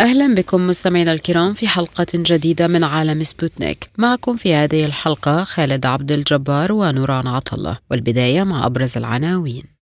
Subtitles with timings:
[0.00, 3.90] أهلا بكم مستمعينا الكرام في حلقة جديدة من عالم سبوتنيك.
[3.98, 9.77] معكم في هذه الحلقة خالد عبد الجبار ونوران عطلة والبداية مع أبرز العناوين.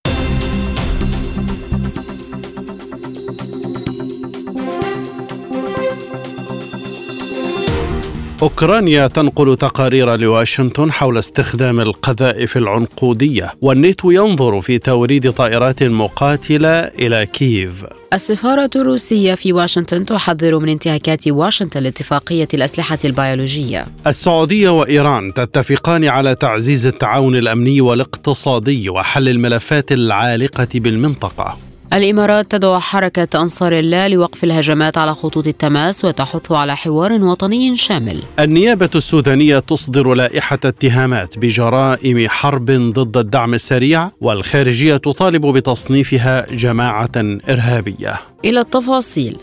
[8.43, 17.27] أوكرانيا تنقل تقارير لواشنطن حول استخدام القذائف العنقودية والناتو ينظر في توريد طائرات مقاتلة إلى
[17.27, 17.85] كييف.
[18.13, 23.87] السفارة الروسية في واشنطن تحذر من انتهاكات واشنطن لاتفاقية الأسلحة البيولوجية.
[24.07, 31.59] السعودية وإيران تتفقان على تعزيز التعاون الأمني والاقتصادي وحل الملفات العالقة بالمنطقة.
[31.93, 38.23] الإمارات تدعو حركة أنصار الله لوقف الهجمات على خطوط التماس وتحث على حوار وطني شامل.
[38.39, 47.11] النيابة السودانية تصدر لائحة اتهامات بجرائم حرب ضد الدعم السريع والخارجية تطالب بتصنيفها جماعة
[47.49, 48.21] إرهابية.
[48.45, 49.37] إلى التفاصيل.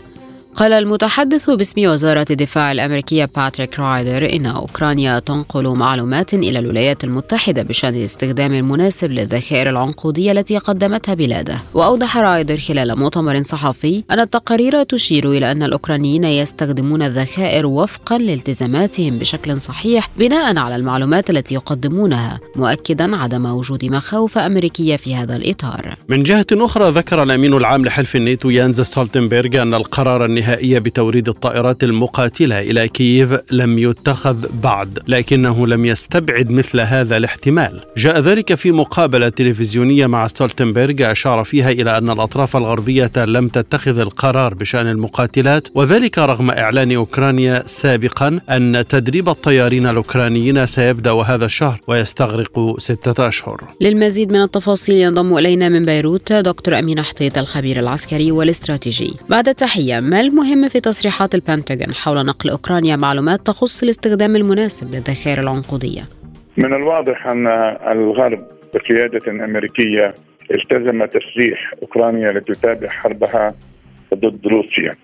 [0.56, 7.62] قال المتحدث باسم وزارة الدفاع الأمريكية باتريك رايدر إن أوكرانيا تنقل معلومات إلى الولايات المتحدة
[7.62, 11.56] بشأن الاستخدام المناسب للذخائر العنقودية التي قدمتها بلاده.
[11.74, 19.18] وأوضح رايدر خلال مؤتمر صحفي أن التقارير تشير إلى أن الأوكرانيين يستخدمون الذخائر وفقا لالتزاماتهم
[19.18, 25.94] بشكل صحيح بناء على المعلومات التي يقدمونها مؤكدا عدم وجود مخاوف أمريكية في هذا الإطار.
[26.08, 31.28] من جهة أخرى ذكر الأمين العام لحلف الناتو ينس ستولتنبرغ أن القرار النهائي النهائية بتوريد
[31.28, 37.80] الطائرات المقاتلة إلى كييف لم يتخذ بعد لكنه لم يستبعد مثل هذا الاحتمال.
[37.96, 43.98] جاء ذلك في مقابلة تلفزيونية مع ستولتنبرغ أشار فيها إلى أن الأطراف الغربية لم تتخذ
[43.98, 51.80] القرار بشأن المقاتلات وذلك رغم إعلان أوكرانيا سابقا أن تدريب الطيارين الأوكرانيين سيبدأ هذا الشهر
[51.88, 53.60] ويستغرق ستة أشهر.
[53.80, 59.14] للمزيد من التفاصيل ينضم إلينا من بيروت دكتور أمين حطيط الخبير العسكري والاستراتيجي.
[59.28, 65.40] بعد التحية ما المهم في تصريحات البنتاغون حول نقل أوكرانيا معلومات تخص الاستخدام المناسب للذخائر
[65.40, 66.02] العنقودية.
[66.56, 67.46] من الواضح أن
[67.92, 68.38] الغرب
[68.74, 70.14] بقيادة أمريكية
[70.50, 73.54] التزم تسليح أوكرانيا لتتابع حربها
[74.14, 74.96] ضد روسيا.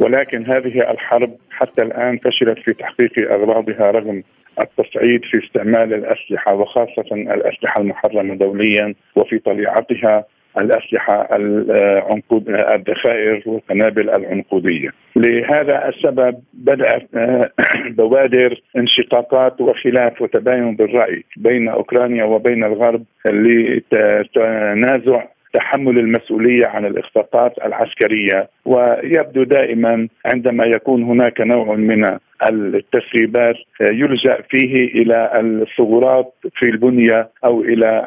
[0.00, 4.22] ولكن هذه الحرب حتى الآن فشلت في تحقيق أغراضها رغم
[4.60, 10.24] التصعيد في استعمال الأسلحة وخاصة الأسلحة المحرمة دوليا وفي طليعتها
[10.60, 14.88] الأسلحة العنقود الذخائر والقنابل العنقودية.
[15.16, 17.08] لهذا السبب بدأت
[17.98, 28.48] بوادر انشقاقات وخلاف وتباين بالرأي بين أوكرانيا وبين الغرب لتنازع تحمل المسؤولية عن الاخفاقات العسكرية
[28.64, 37.60] ويبدو دائما عندما يكون هناك نوع من التسريبات يلجأ فيه إلى الثغرات في البنية أو
[37.60, 38.06] إلى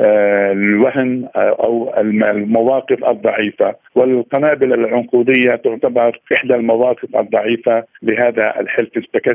[0.00, 8.90] الوهن أو المواقف الضعيفة والقنابل العنقودية تعتبر إحدى المواقف الضعيفة لهذا الحلف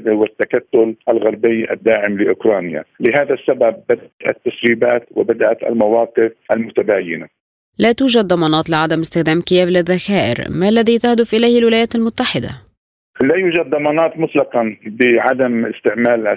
[0.08, 7.28] والتكتل الغربي الداعم لأوكرانيا، لهذا السبب بدأت التسريبات وبدأت المواقف المتباينة.
[7.80, 12.65] لا توجد ضمانات لعدم استخدام كييف للذخائر، ما الذي تهدف إليه الولايات المتحدة؟
[13.25, 16.28] لا يوجد ضمانات مطلقا بعدم استعمال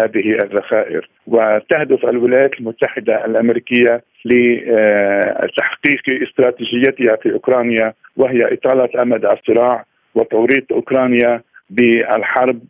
[0.00, 1.08] هذه الذخائر.
[1.26, 11.40] وتهدف الولايات المتحدة الأمريكية لتحقيق استراتيجيتها في أوكرانيا وهي إطالة أمد الصراع وتوريط أوكرانيا
[11.70, 12.60] بالحرب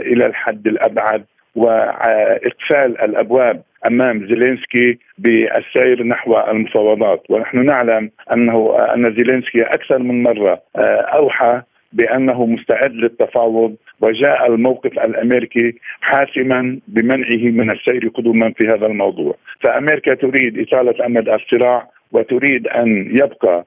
[0.00, 1.24] إلى الحد الأبعد
[1.54, 7.22] وإقفال الأبواب أمام زيلينسكي بالسير نحو المفاوضات.
[7.28, 10.60] ونحن نعلم أنه أن زيلينسكي أكثر من مرة
[11.14, 11.62] أوحى
[11.92, 20.14] بأنه مستعد للتفاوض وجاء الموقف الأمريكي حاسما بمنعه من السير قدما في هذا الموضوع، فأمريكا
[20.14, 23.64] تريد إطالة أمد الصراع وتريد أن يبقى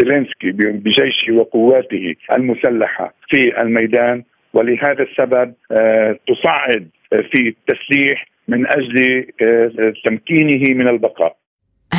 [0.00, 4.22] زيلينسكي بجيشه وقواته المسلحة في الميدان
[4.54, 5.54] ولهذا السبب
[6.28, 6.88] تصعد
[7.32, 9.26] في التسليح من أجل
[10.04, 11.36] تمكينه من البقاء.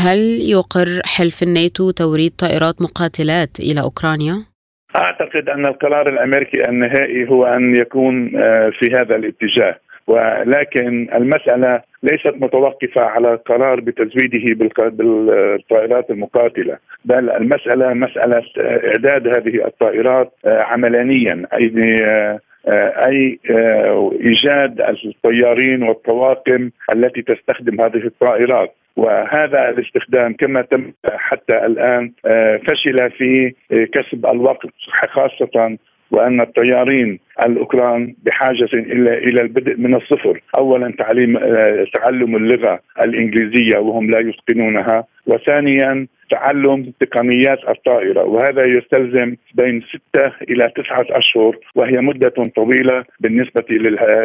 [0.05, 0.19] هل
[0.55, 4.35] يقر حلف الناتو توريد طائرات مقاتلات إلى أوكرانيا؟
[4.95, 8.29] أعتقد أن القرار الأمريكي النهائي هو أن يكون
[8.79, 9.75] في هذا الاتجاه.
[10.07, 16.77] ولكن المسألة ليست متوقفة على قرار بتزويده بالطائرات المقاتلة.
[17.05, 21.45] بل المسألة مسألة إعداد هذه الطائرات عملانيا.
[21.53, 21.71] أي
[23.07, 23.39] أي
[24.25, 28.75] إيجاد الطيارين والطواقم التي تستخدم هذه الطائرات.
[28.99, 32.11] وهذا الاستخدام كما تم حتى الآن
[32.67, 33.53] فشل في
[33.93, 34.67] كسب الوقت
[35.09, 35.77] خاصة
[36.11, 41.37] وأن الطيارين الأوكران بحاجة إلى إلى البدء من الصفر، اولا تعليم
[41.93, 50.71] تعلم اللغة الإنجليزية وهم لا يتقنونها، وثانيا تعلم تقنيات الطائرة وهذا يستلزم بين ستة إلى
[50.75, 53.65] تسعة أشهر وهي مدة طويلة بالنسبة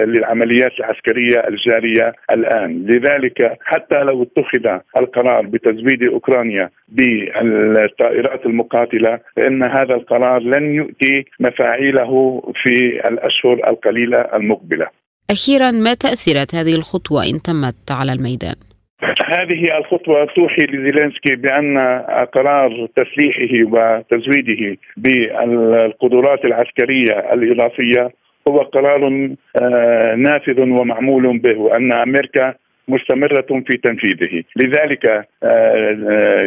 [0.07, 9.95] للعمليات العسكرية الجارية الآن لذلك حتى لو اتخذ القرار بتزويد أوكرانيا بالطائرات المقاتلة فإن هذا
[9.95, 14.87] القرار لن يؤتي مفاعيله في الأشهر القليلة المقبلة
[15.31, 18.74] أخيرا ما تأثيرات هذه الخطوة إن تمت على الميدان؟
[19.27, 21.79] هذه الخطوة توحي لزيلينسكي بأن
[22.33, 28.11] قرار تسليحه وتزويده بالقدرات العسكرية الإضافية
[28.49, 32.55] هو قرار آه، نافذ ومعمول به وأن أمريكا
[32.89, 34.43] مستمرة في تنفيذه.
[34.57, 36.43] لذلك آه، آه،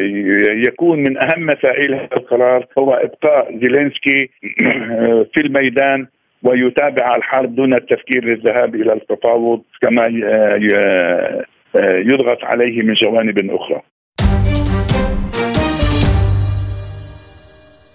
[0.68, 4.30] يكون من أهم مفاعيل هذا القرار هو إبقاء زيلينسكي
[5.34, 6.08] في الميدان
[6.44, 10.08] ويتابع الحرب دون التفكير للذهاب إلى التفاوض كما
[11.76, 13.82] يضغط عليه من جوانب أخرى.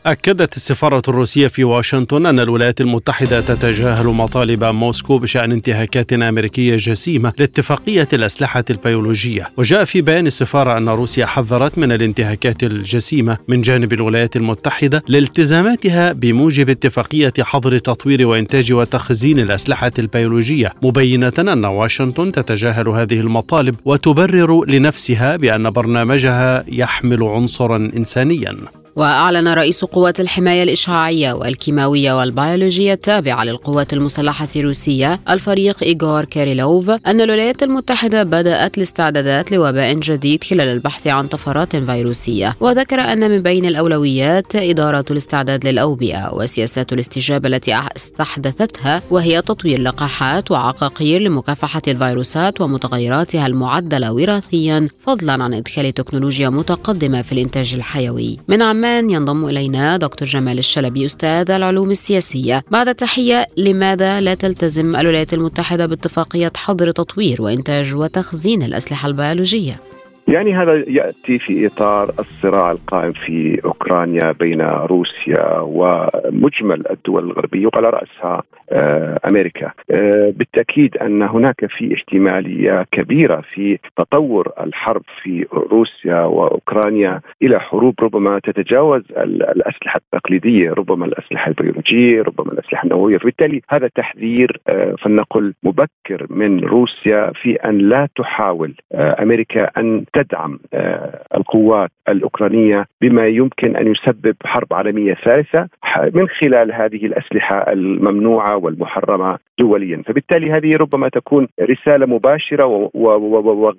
[0.06, 7.32] أكدت السفارة الروسية في واشنطن أن الولايات المتحدة تتجاهل مطالب موسكو بشأن انتهاكات أمريكية جسيمة
[7.38, 9.48] لاتفاقية الأسلحة البيولوجية.
[9.56, 16.12] وجاء في بيان السفارة أن روسيا حذرت من الانتهاكات الجسيمة من جانب الولايات المتحدة لالتزاماتها
[16.12, 24.64] بموجب اتفاقية حظر تطوير وإنتاج وتخزين الأسلحة البيولوجية مبينة أن واشنطن تتجاهل هذه المطالب وتبرر
[24.64, 28.81] لنفسها بأن برنامجها يحمل عنصرا إنسانيا.
[28.96, 37.20] وأعلن رئيس قوات الحماية الإشعاعية والكيماوية والبيولوجية التابعة للقوات المسلحة الروسية الفريق إيغور كاريلوف أن
[37.20, 42.56] الولايات المتحدة بدأت الاستعدادات لوباء جديد خلال البحث عن طفرات فيروسية.
[42.60, 50.50] وذكر أن من بين الأولويات إدارة الاستعداد للأوبئة وسياسات الاستجابة التي استحدثتها وهي تطوير لقاحات
[50.50, 58.38] وعقاقير لمكافحة الفيروسات ومتغيراتها المعدلة وراثيا فضلا عن إدخال تكنولوجيا متقدمة في الإنتاج الحيوي.
[58.48, 64.34] من عام عمان ينضم إلينا دكتور جمال الشلبي أستاذ العلوم السياسية بعد تحية لماذا لا
[64.34, 69.91] تلتزم الولايات المتحدة باتفاقية حظر تطوير وإنتاج وتخزين الأسلحة البيولوجية؟
[70.28, 77.90] يعني هذا يأتي في إطار الصراع القائم في أوكرانيا بين روسيا ومجمل الدول الغربية وعلى
[77.90, 78.42] رأسها
[78.72, 79.72] آه، أمريكا.
[79.90, 87.94] آه، بالتأكيد أن هناك في احتمالية كبيرة في تطور الحرب في روسيا وأوكرانيا إلى حروب
[88.00, 95.54] ربما تتجاوز الأسلحة التقليدية، ربما الأسلحة البيولوجية، ربما الأسلحة النووية، فبالتالي هذا تحذير آه، فلنقل
[95.62, 103.76] مبكر من روسيا في أن لا تحاول أمريكا أن تدعم آه، القوات الأوكرانية بما يمكن
[103.76, 105.68] أن يسبب حرب عالمية ثالثة
[106.14, 112.90] من خلال هذه الأسلحة الممنوعة والمحرمة دوليا، فبالتالي هذه ربما تكون رسالة مباشرة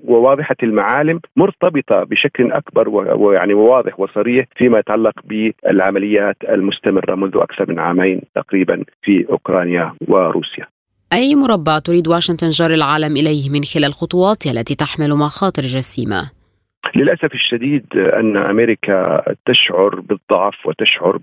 [0.05, 7.79] وواضحة المعالم مرتبطة بشكل أكبر ويعني وواضح وصريح فيما يتعلق بالعمليات المستمرة منذ أكثر من
[7.79, 10.72] عامين تقريبا في أوكرانيا وروسيا.
[11.13, 16.42] أي مربع تريد واشنطن جر العالم إليه من خلال خطواتها التي تحمل مخاطر جسيمة؟
[16.95, 21.17] للأسف الشديد أن أمريكا تشعر بالضعف وتشعر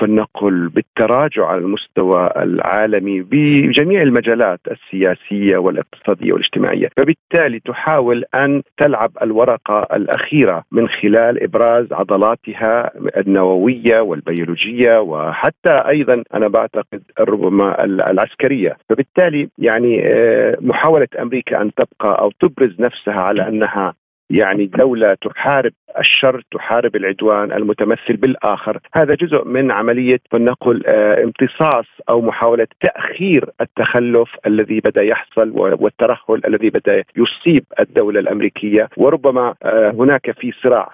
[0.00, 9.96] فلنقل بالتراجع على المستوى العالمي بجميع المجالات السياسية والاقتصادية والاجتماعية، فبالتالي تحاول أن تلعب الورقة
[9.96, 20.02] الأخيرة من خلال إبراز عضلاتها النووية والبيولوجية وحتى أيضا أنا بعتقد ربما العسكرية، فبالتالي يعني
[20.06, 23.94] آه، محاولة أمريكا أن تبقى أو تبرز نفسها على أنها
[24.30, 28.78] يعني دولة تحارب الشر تحارب العدوان المتمثل بالآخر.
[28.94, 36.46] هذا جزء من عملية فلنقل آه، امتصاص أو محاولة تأخير التخلف الذي بدأ يحصل والترهل
[36.46, 38.88] الذي بدأ يصيب الدولة الأمريكية.
[38.96, 40.92] وربما آه، هناك في صراع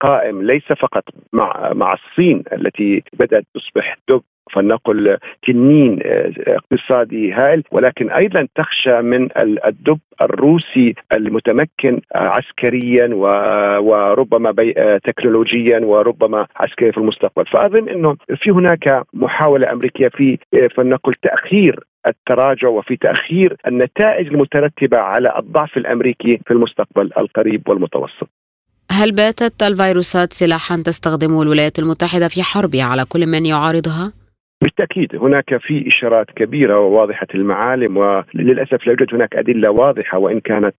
[0.00, 4.22] قائم ليس فقط مع مع الصين التي بدأت تصبح دب
[4.56, 9.28] فلنقل تنين آه، اقتصادي هائل ولكن أيضا تخشى من
[9.66, 13.14] الدب الروسي المتمكن آه، عسكريا
[13.80, 20.38] وربما آه، تكنولوجيا وربما عسكريا في المستقبل فأظن إنه في هناك محاولة أمريكية في
[20.76, 28.28] فلنقل تأخير التراجع وفي تأخير النتائج المترتبة على الضعف الأمريكي في المستقبل القريب والمتوسط.
[28.92, 34.12] هل باتت الفيروسات سلاحا تستخدمه الولايات المتحدة في حربها على كل من يعارضها؟
[34.62, 40.74] بالتأكيد هناك في إشارات كبيرة وواضحة المعالم وللأسف لا يوجد هناك أدلة واضحة وإن كانت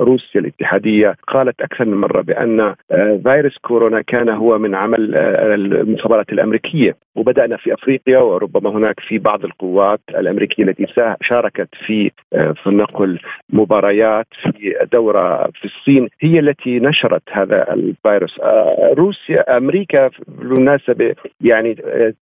[0.00, 5.54] روسيا الاتحادية قالت أكثر من مرة بأن آه، فيروس كورونا كان هو من عمل آه،
[5.54, 6.96] المخابرات الأمريكية.
[7.16, 10.86] وبدأنا في أفريقيا وربما هناك في بعض القوات الأمريكية التي
[11.22, 13.18] شاركت في آه، فلنقل
[13.52, 18.38] مباريات في دورة في الصين هي التي نشرت هذا الفيروس.
[18.98, 21.76] روسيا أمريكا بالمناسبة يعني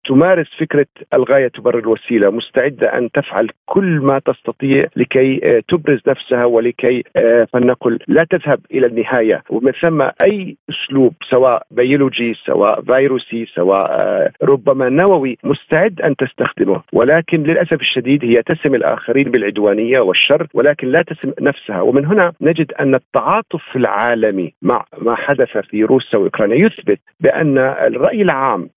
[0.06, 6.44] تمارس فكرة الغاية تبرر الوسيلة، مستعدة أن تفعل كل ما تستطيع لكي آه، تبرز نفسها
[6.44, 7.98] ولكي آه، فلنقل.
[8.08, 14.88] لا تذهب إلى النهاية، ومن ثم أي أسلوب سواء بيولوجي سواء فيروسي سواء آه، ربما
[14.88, 21.32] نووي مستعد أن تستخدمه، ولكن للأسف الشديد هي تسم الآخرين بالعدوانية والشر ولكن لا تسم
[21.40, 27.58] نفسها، ومن هنا نجد أن التعاطف العالمي مع ما حدث في روسيا وأوكرانيا يثبت بأن
[27.58, 28.68] الرأي العام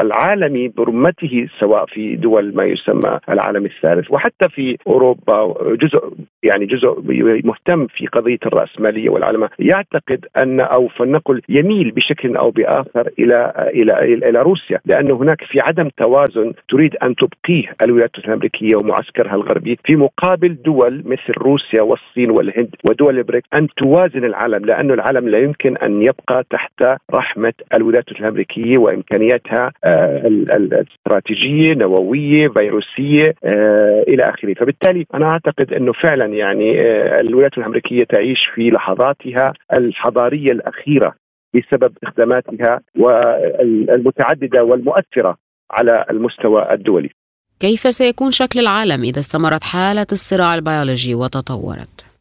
[0.00, 7.02] العالمي برمته سواء في دول ما يسمى العالم الثالث وحتى في أوروبا جزء يعني جزء
[7.44, 14.14] مهتم في قضية الرأسمالية والعالم يعتقد أن أو فلنقل يميل بشكل أو بآخر إلى إلى
[14.28, 19.96] إلى روسيا لأن هناك في عدم توازن تريد أن تبقيه الولايات الأمريكية ومعسكرها الغربي في
[19.96, 25.76] مقابل دول مثل روسيا والصين والهند ودول البريك أن توازن العالم لأن العالم لا يمكن
[25.76, 26.84] أن يبقى تحت
[27.14, 30.22] رحمة الولايات الأمريكية وإمكانياتها آه،
[30.90, 34.54] استراتيجيه نووية فيروسية آه، إلى آخره.
[34.54, 41.14] فبالتالي أنا أعتقد أنه فعلا يعني آه، الولايات الأمريكية تعيش في لحظاتها الحضارية الأخيرة
[41.54, 42.80] بسبب استخداماتها
[43.94, 45.36] المتعدده والمؤثرة
[45.70, 47.10] على المستوى الدولي.
[47.60, 52.11] كيف سيكون شكل العالم إذا استمرت حالة الصراع البيولوجي وتطورت؟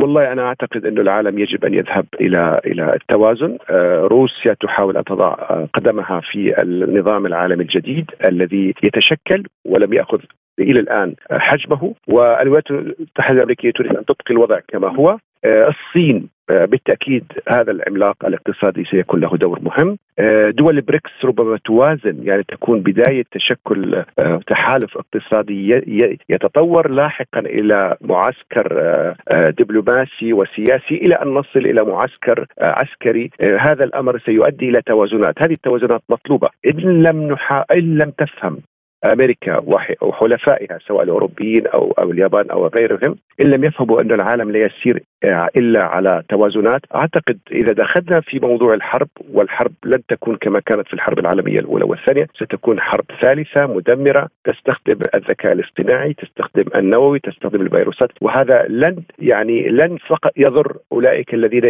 [0.00, 5.04] والله أنا أعتقد انه العالم يجب أن يذهب إلى إلى التوازن، آه، روسيا تحاول أن
[5.04, 10.20] تضع آه، قدمها في النظام العالمي الجديد الذي يتشكل ولم يأخذ
[10.58, 11.94] إلى الآن حجمه.
[12.08, 15.18] والولايات المتحدة الأمريكية تريد أن تبقي الوضع كما هو.
[15.44, 19.98] آه، الصين آه، بالتأكيد هذا العملاق الاقتصادي سيكون له دور مهم.
[20.18, 24.04] آه، دول البريكس ربما توازن يعني تكون بداية تشكل
[24.46, 25.82] تحالف اقتصادي
[26.28, 28.68] يتطور لاحقا إلى معسكر
[29.30, 33.30] دبلوماسي وسياسي إلى أن نصل إلى معسكر عسكري.
[33.60, 35.42] هذا الأمر سيؤدي إلى توازنات.
[35.42, 36.48] هذه التوازنات مطلوبة.
[36.66, 37.64] إن لم نحا...
[37.72, 38.58] إن لم تفهم
[39.04, 39.62] أمريكا
[40.00, 45.02] وحلفائها سواء الأوروبيين أو أو اليابان أو غيرهم إن لم يفهموا أن العالم لا يسير
[45.56, 50.94] إلا على توازنات، أعتقد إذا دخلنا في موضوع الحرب والحرب لن تكون كما كانت في
[50.94, 58.10] الحرب العالمية الأولى والثانية، ستكون حرب ثالثة مدمرة تستخدم الذكاء الاصطناعي، تستخدم النووي، تستخدم الفيروسات،
[58.20, 61.64] وهذا لن يعني لن فقط يضر أولئك الذين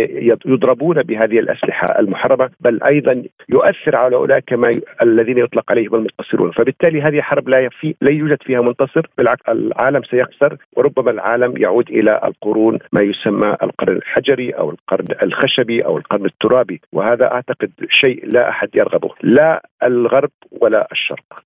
[0.46, 4.72] يضربون بهذه الأسلحة المحرمة، بل أيضا يؤثر على أولئك ما
[5.02, 10.02] الذين يطلق عليهم المنتصرون، فبالتالي هذه حرب لا يفي لا يوجد فيها منتصر، بالعكس العالم
[10.02, 16.26] سيخسر وربما العالم يعود إلى القرون ما يسمى القرن الحجري أو القرن الخشبي أو القرن
[16.26, 16.80] الترابي.
[16.92, 21.44] وهذا أعتقد شيء لا أحد يرغبه لا الغرب ولا الشرق.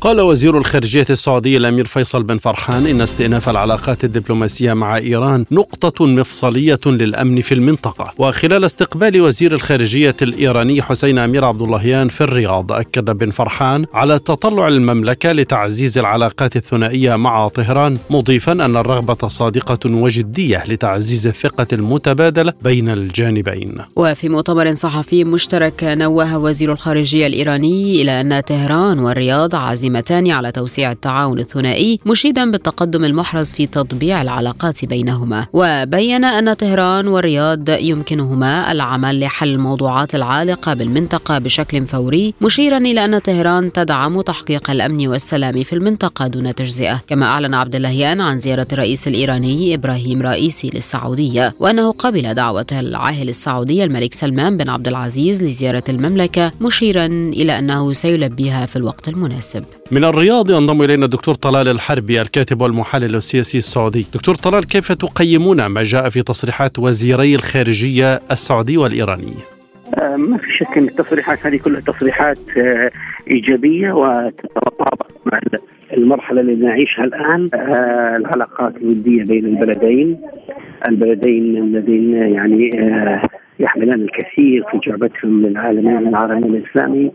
[0.00, 6.06] قال وزير الخارجية السعودي الأمير فيصل بن فرحان إن استئناف العلاقات الدبلوماسية مع إيران نقطة
[6.06, 8.14] مفصلية للأمن في المنطقة.
[8.18, 14.18] وخلال استقبال وزير الخارجية الإيراني حسين أمير عبد اللهيان في الرياض أكد بن فرحان على
[14.18, 22.52] تطلع المملكة لتعزيز العلاقات الثنائية مع طهران مضيفا أن الرغبة صادقة وجدية لتعزيز الثقة المتبادلة
[22.62, 23.78] بين الجانبين.
[23.96, 30.52] وفي مؤتمر صحفي مشترك نوه وزير الخارجية الإيراني إلى أن طهران والرياض عازمين عازمتان على
[30.52, 35.46] توسيع التعاون الثنائي مشيدا بالتقدم المحرز في تطبيع العلاقات بينهما.
[35.52, 43.18] وبين أن طهران والرياض يمكنهما العمل لحل الموضوعات العالقة بالمنطقة بشكل فوري مشيرا إلى أن
[43.18, 47.00] طهران تدعم تحقيق الأمن والسلام في المنطقة دون تجزئة.
[47.06, 53.28] كما أعلن عبد اللهيان عن زيارة الرئيس الإيراني إبراهيم رئيسي للسعودية وأنه قبل دعوة العاهل
[53.28, 59.79] السعودي الملك سلمان بن عبد العزيز لزيارة المملكة مشيرا إلى أنه سيلبيها في الوقت المناسب.
[59.92, 64.06] من الرياض ينضم إلينا الدكتور طلال الحربي الكاتب والمحلل السياسي السعودي.
[64.14, 69.34] دكتور طلال كيف تقيمون ما جاء في تصريحات وزيري الخارجية السعودي والإيراني؟
[69.98, 72.90] آه، ما في شك إن التصريحات هذه كلها تصريحات آه،
[73.30, 75.40] إيجابية وتتطابق مع
[75.96, 80.20] المرحلة اللي نعيشها الآن آه، العلاقات الودية بين البلدين
[80.88, 82.70] البلدين الذين يعني
[83.60, 87.10] يحملان الكثير في جعبتهم من العالمين العالمين الإسلامي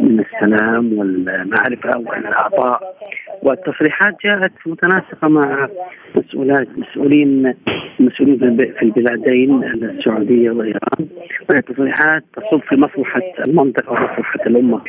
[0.00, 2.96] من السلام والمعرفة والعطاء
[3.42, 5.68] والتصريحات جاءت متناسقة مع
[6.14, 7.54] مسؤولات مسؤولين
[8.00, 11.08] مسؤولين في البلادين السعودية وايران
[11.50, 14.80] وهي تصريحات تصب في مصلحة المنطقة ومصلحة الأمة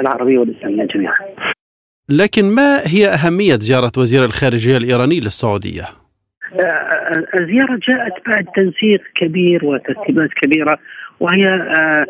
[0.00, 1.18] العربية والإسلامية جميعا.
[2.08, 5.84] لكن ما هي أهمية زيارة وزير الخارجية الإيراني للسعودية؟
[7.40, 10.78] الزيارة جاءت بعد تنسيق كبير وترتيبات كبيرة
[11.20, 12.06] وهي آه،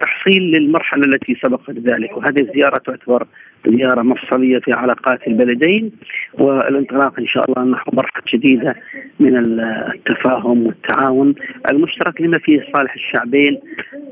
[0.00, 3.26] تحصيل للمرحلة التي سبقت ذلك وهذه الزيارة تعتبر
[3.66, 5.92] زيارة مفصلية في علاقات البلدين
[6.34, 8.74] والانطلاق إن شاء الله نحو مرحلة جديدة
[9.20, 11.34] من التفاهم والتعاون
[11.70, 13.60] المشترك لما فيه صالح الشعبين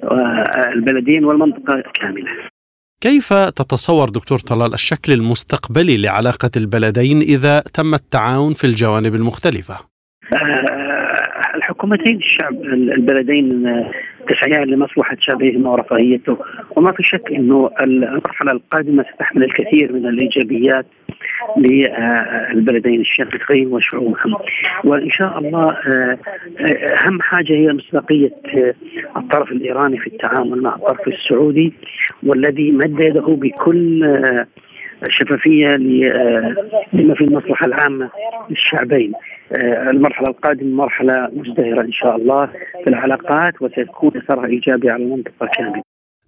[0.02, 2.30] والبلدين والمنطقة كاملة
[3.00, 9.74] كيف تتصور دكتور طلال الشكل المستقبلي لعلاقة البلدين إذا تم التعاون في الجوانب المختلفة؟
[10.34, 13.66] آه، الحكومتين الشعب البلدين
[14.28, 16.38] تسعيان لمصلحة شعبهما ورفاهيته
[16.76, 20.86] وما في شك أنه المرحلة القادمة ستحمل الكثير من الإيجابيات
[21.56, 24.34] للبلدين الشقيقين وشعوبهم
[24.84, 26.18] وإن شاء الله آه،
[27.00, 28.32] أهم حاجة هي مصداقية
[29.16, 31.72] الطرف الإيراني في التعامل مع الطرف السعودي
[32.22, 34.46] والذي مد يده بكل آه،
[35.08, 35.68] شفافية
[36.92, 38.10] لما في المصلحة العامة
[38.50, 39.12] للشعبين.
[39.52, 42.46] آه، المرحلة القادمة مرحلة مزدهرة إن شاء الله
[42.84, 45.82] في العلاقات وسيكون أثرها إيجابي على المنطقة كاملة.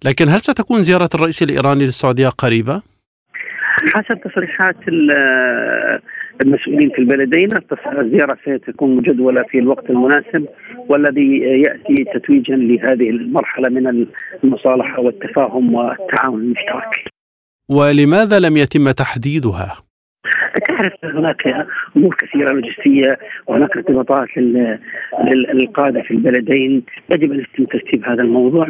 [0.05, 2.81] لكن هل ستكون زيارة الرئيس الإيراني للسعودية قريبة؟
[3.93, 4.75] حسب تصريحات
[6.41, 7.49] المسؤولين في البلدين
[7.97, 10.45] الزيارة ستكون مجدولة في الوقت المناسب
[10.89, 14.05] والذي يأتي تتويجا لهذه المرحلة من
[14.43, 17.08] المصالحة والتفاهم والتعاون المشترك.
[17.69, 19.73] ولماذا لم يتم تحديدها؟
[20.67, 24.27] تعرف هناك أمور كثيرة لوجستية وهناك ارتباطات
[25.53, 28.67] للقادة في البلدين يجب أن يتم ترتيب هذا الموضوع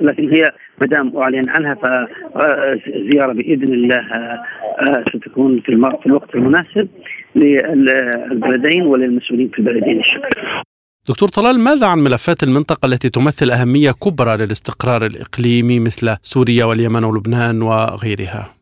[0.00, 5.68] لكن هي ما دام أعلن عنها فزيارة بإذن الله آه، ستكون في
[6.06, 6.88] الوقت المناسب
[7.34, 10.30] للبلدين وللمسؤولين في البلدين الشكل.
[11.10, 17.04] دكتور طلال ماذا عن ملفات المنطقة التي تمثل أهمية كبرى للاستقرار الإقليمي مثل سوريا واليمن
[17.04, 18.54] ولبنان وغيرها؟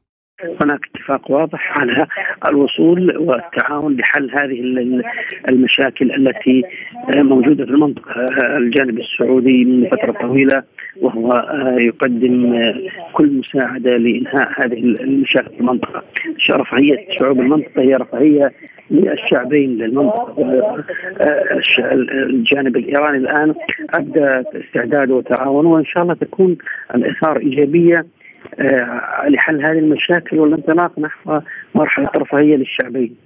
[0.61, 2.07] هناك اتفاق واضح على
[2.49, 4.61] الوصول والتعاون لحل هذه
[5.51, 6.62] المشاكل التي
[7.16, 10.62] موجودة في المنطقة الجانب السعودي من فترة طويلة
[11.01, 11.31] وهو
[11.79, 12.59] يقدم
[13.12, 16.03] كل مساعدة لإنهاء هذه المشاكل في المنطقة.
[16.51, 18.53] رفاهيه شعوب المنطقة هي رفاهية
[18.90, 20.85] للشعبين للمنطقة
[22.12, 23.55] الجانب الإيراني الآن
[23.94, 26.57] ابدا استعداده وتعاونه وإن شاء الله تكون
[26.94, 28.07] الإثار إيجابية
[29.29, 31.40] لحل هذه المشاكل والانطلاق نحو
[31.75, 33.16] مرحلة رفاهية للشعبين.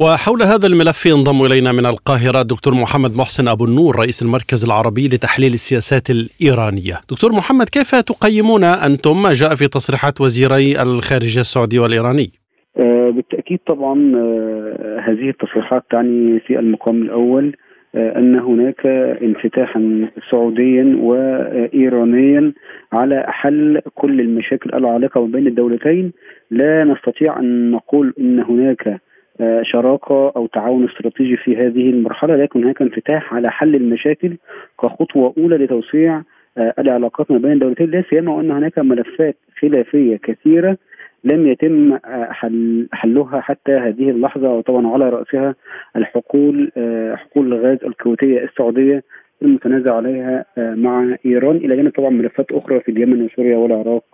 [0.00, 5.08] وحول هذا الملف ينضم إلينا من القاهرة دكتور محمد محسن أبو النور رئيس المركز العربي
[5.08, 6.94] لتحليل السياسات الإيرانية.
[7.10, 12.30] دكتور محمد كيف تقيمون أنتم ما جاء في تصريحات وزيري الخارجية السعودي والإيراني؟
[12.76, 17.63] آه، بالتأكيد طبعا آه، هذه التصريحات تعني في المقام الأول آه،
[17.96, 18.86] أن هناك
[19.22, 22.52] انفتاحا سعوديا وايرانيا
[22.92, 26.12] على حل كل المشاكل العالقة بين الدولتين.
[26.50, 29.00] لا نستطيع أن نقول إن هناك
[29.40, 34.36] آه، شراكة أو تعاون استراتيجي في هذه المرحلة لكن هناك انفتاح على حل المشاكل
[34.82, 36.22] كخطوة أولى لتوسيع
[36.58, 37.90] آه، العلاقات ما بين الدولتين.
[37.90, 40.76] لا سيما وان هناك ملفات خلافية كثيرة
[41.24, 45.54] لم يتم آه، حل حلها حتى هذه اللحظة وطبعا على رأسها
[45.96, 49.02] الحقول آه، حقول الغاز الكويتيه السعودية
[49.42, 54.04] المتنازع عليها آه، مع إيران إلى جانب طبعا ملفات أخرى في اليمن وسوريا والعراق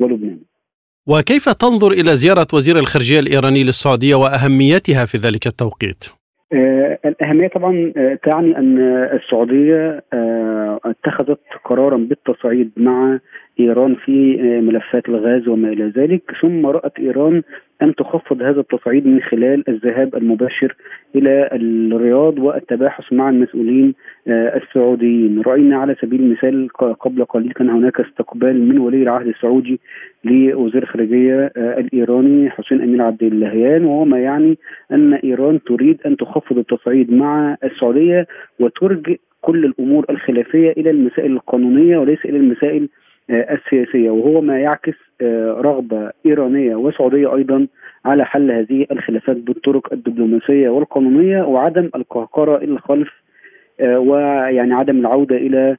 [0.00, 0.38] ولبنان.
[1.06, 6.04] وكيف تنظر إلى زيارة وزير الخارجية الإيراني للسعودية وأهميتها في ذلك التوقيت؟
[6.52, 8.78] آه الأهمية طبعا آه تعني أن
[9.12, 13.18] السعودية آه اتخذت قرارا بالتصعيد مع
[13.60, 16.22] إيران في آه ملفات الغاز وما إلى ذلك.
[16.40, 17.42] ثم رأت إيران
[17.82, 20.76] أن تخفض هذا التصعيد من خلال الذهاب المباشر
[21.16, 23.94] إلى الرياض والتباحث مع المسؤولين
[24.28, 25.42] آه، السعوديين.
[25.46, 26.68] رأينا على سبيل المثال
[27.00, 29.80] قبل قليل كان هناك استقبال من ولي العهد السعودي
[30.24, 34.58] لوزير الخارجية آه، الإيراني حسين أمين عبد اللهيان وهو ما يعني
[34.92, 38.26] أن إيران تريد أن تخفض التصعيد مع السعودية
[38.60, 42.88] وترجئ كل الأمور الخلافية إلى المسائل القانونية وليس إلى المسائل
[43.30, 47.66] آه، السياسية وهو ما يعكس آه، رغبة إيرانية وسعودية أيضا
[48.04, 53.08] على حل هذه الخلافات بالطرق الدبلوماسية والقانونية وعدم القهقرة إلى الخلف
[53.80, 55.76] آه، ويعني عدم العودة إلى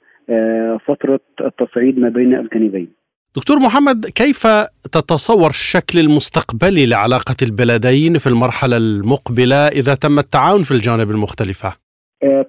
[0.86, 2.90] فترة التصعيد ما بين الجانبين
[3.36, 4.48] دكتور محمد كيف
[4.92, 11.89] تتصور الشكل المستقبلي لعلاقة البلدين في المرحلة المقبلة إذا تم التعاون في الجانب المختلفة؟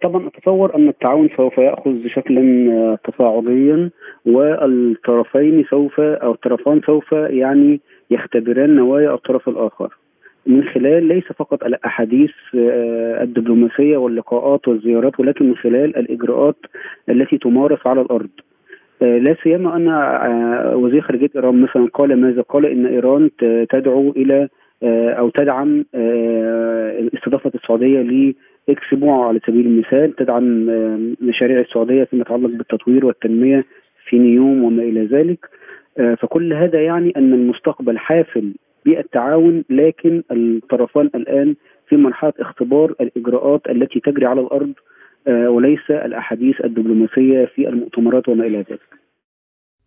[0.03, 3.91] طبعا أتصور أن التعاون سوف يأخذ شكلا تصاعديا
[4.27, 7.81] والطرفين سوف أو الطرفان سوف يعني
[8.11, 9.97] يختبران نوايا الطرف الآخر
[10.47, 16.57] من خلال ليس فقط الأحاديث آه، الدبلوماسية واللقاءات والزيارات ولكن من خلال الإجراءات
[17.09, 18.31] التي تمارس على الأرض.
[19.03, 23.31] آه، لا سيما أن آه، وزير خارجية إيران مثلا قال ماذا؟ قال إن إيران
[23.71, 24.49] تدعو إلى
[25.19, 25.85] أو تدعم
[27.15, 28.01] استضافة السعودية
[28.69, 30.67] لاكسبوع على سبيل المثال تدعم
[31.21, 33.65] مشاريع السعودية فيما يتعلق بالتطوير والتنمية
[34.09, 35.49] في نيوم وما إلى ذلك
[36.21, 38.53] فكل هذا يعني أن المستقبل حافل
[38.87, 41.55] بالتعاون لكن الطرفان الآن
[41.89, 44.73] في مرحلة اختبار الإجراءات التي تجري على الأرض
[45.29, 49.01] آه، وليس الأحاديث الدبلوماسية في المؤتمرات وما إلى ذلك.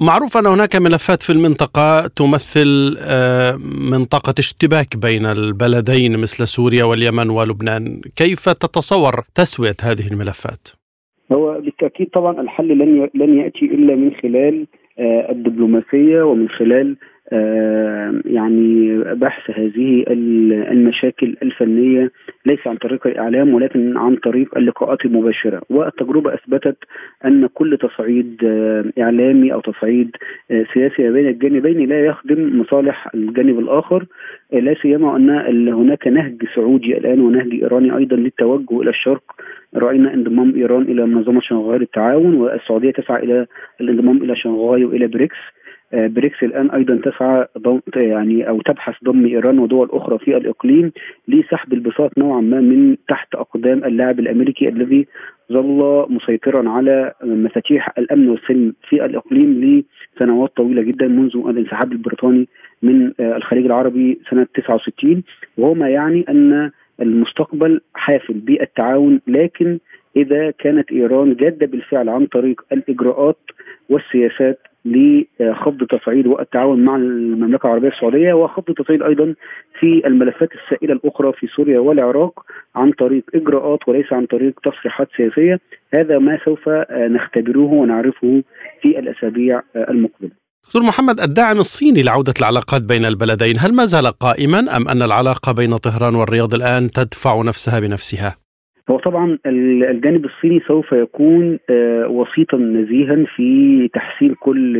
[0.01, 3.55] معروف أن هناك ملفات في المنطقة تمثل آه،
[3.91, 10.67] منطقه اشتباك بين البلدين مثل سوريا واليمن ولبنان، كيف تتصور تسوية هذه الملفات؟
[11.31, 14.67] هو بالتأكيد طبعا الحل لن لن يأتي إلا من خلال
[14.99, 16.97] آه، الدبلوماسية ومن خلال
[18.25, 20.05] يعني بحث هذه
[20.71, 22.11] المشاكل الفنية
[22.45, 25.61] ليس عن طريق الإعلام ولكن عن طريق اللقاءات المباشرة.
[25.69, 26.77] والتجربة أثبتت
[27.25, 30.11] أن كل تصعيد آه، إعلامي أو تصعيد
[30.51, 34.05] آه، سياسي بين الجانبين لا يخدم مصالح الجانب الآخر.
[34.53, 39.23] لا سيما أن هناك نهج سعودي الآن ونهج إيراني أيضا للتوجه إلى الشرق.
[39.75, 43.45] رأينا انضمام إيران إلى منظمة شنغهاي للتعاون والسعودية تسعى إلى
[43.81, 45.35] الانضمام إلى شنغهاي وإلى بريكس.
[45.35, 45.62] آه،
[45.93, 47.47] بريكس الآن أيضا تسعى
[47.95, 50.91] يعني أو تبحث ضم إيران ودول أخرى في الإقليم
[51.27, 55.07] لسحب البساط نوعا ما من تحت أقدام اللاعب الأمريكي الذي
[55.51, 59.83] ظل مسيطرا على مفاتيح الأمن والسلم في الإقليم
[60.17, 62.47] لسنوات طويلة جدا منذ الانسحاب البريطاني
[62.81, 65.23] من آه، الخليج العربي سنة 69
[65.57, 69.79] وهو ما يعني أن المستقبل حافل بالتعاون لكن
[70.15, 73.37] إذا كانت إيران جادة بالفعل عن طريق الإجراءات
[73.89, 79.35] والسياسات لخفض تصعيد والتعاون مع المملكة العربية السعودية وخفض تصعيد أيضا
[79.79, 85.59] في الملفات السائلة الأخرى في سوريا والعراق عن طريق إجراءات وليس عن طريق تصريحات سياسية
[85.93, 88.43] هذا ما سوف نختبره ونعرفه
[88.81, 90.31] في الأسابيع المقبلة.
[90.65, 95.51] دكتور محمد الداعم الصيني لعودة العلاقات بين البلدين هل ما زال قائما أم أن العلاقة
[95.51, 98.42] بين طهران والرياض الآن تدفع نفسها بنفسها؟
[98.89, 104.77] هو طبعا الجانب الصيني سوف يكون آه، وسيطا نزيها في تحسين كل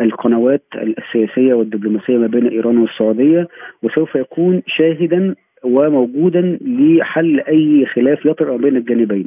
[0.00, 3.48] القنوات السياسية والدبلوماسية ما بين إيران والسعودية
[3.82, 9.26] وسوف يكون شاهدا وموجودا لحل أي خلاف يطرأ بين الجانبين.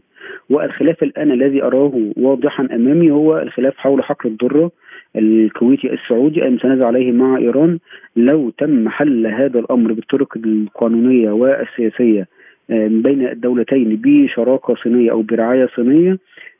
[0.49, 4.71] والخلاف الآن الذي أراه واضحا أمامي هو الخلاف حول حقل الذره
[5.15, 7.79] الكويتي السعودي المتنازع عليه مع إيران
[8.15, 12.21] لو تم حل هذا الأمر بالطرق القانونية والسياسية.
[12.21, 12.34] آه،
[12.69, 16.17] بين الدولتين بشراكة صينية أو برعاية صينية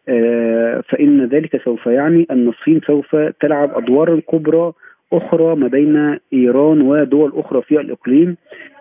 [0.09, 4.73] آه، فإن ذلك سوف يعني أن الصين سوف تلعب ادوارا كبرى
[5.13, 8.37] أخرى ما بين إيران ودول أخرى في الإقليم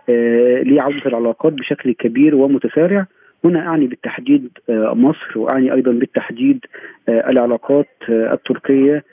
[0.09, 3.07] آه، لعوده العلاقات بشكل كبير ومتسارع.
[3.45, 6.65] هنا أعني بالتحديد مصر وأعني أيضا بالتحديد
[7.09, 9.05] العلاقات التركية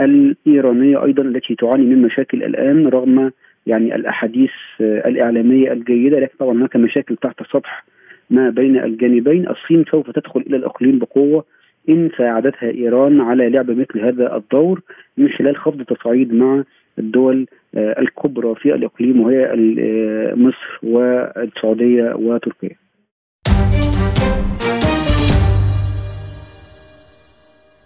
[0.00, 3.30] الإيرانية أيضا التي تعاني من مشاكل الآن رغم
[3.66, 7.84] يعني الأحاديث الإعلامية الجيدة لكن طبعا هناك مشاكل تحت السطح
[8.30, 11.44] ما بين الجانبين الصين سوف تدخل إلى الأقليم بقوة
[11.88, 14.80] إن ساعدتها إيران على لعب مثل هذا الدور
[15.16, 16.64] من خلال خفض تصعيد مع
[16.98, 19.52] الدول الكبرى في الأقليم وهي
[20.36, 22.76] مصر والسعودية وتركيا.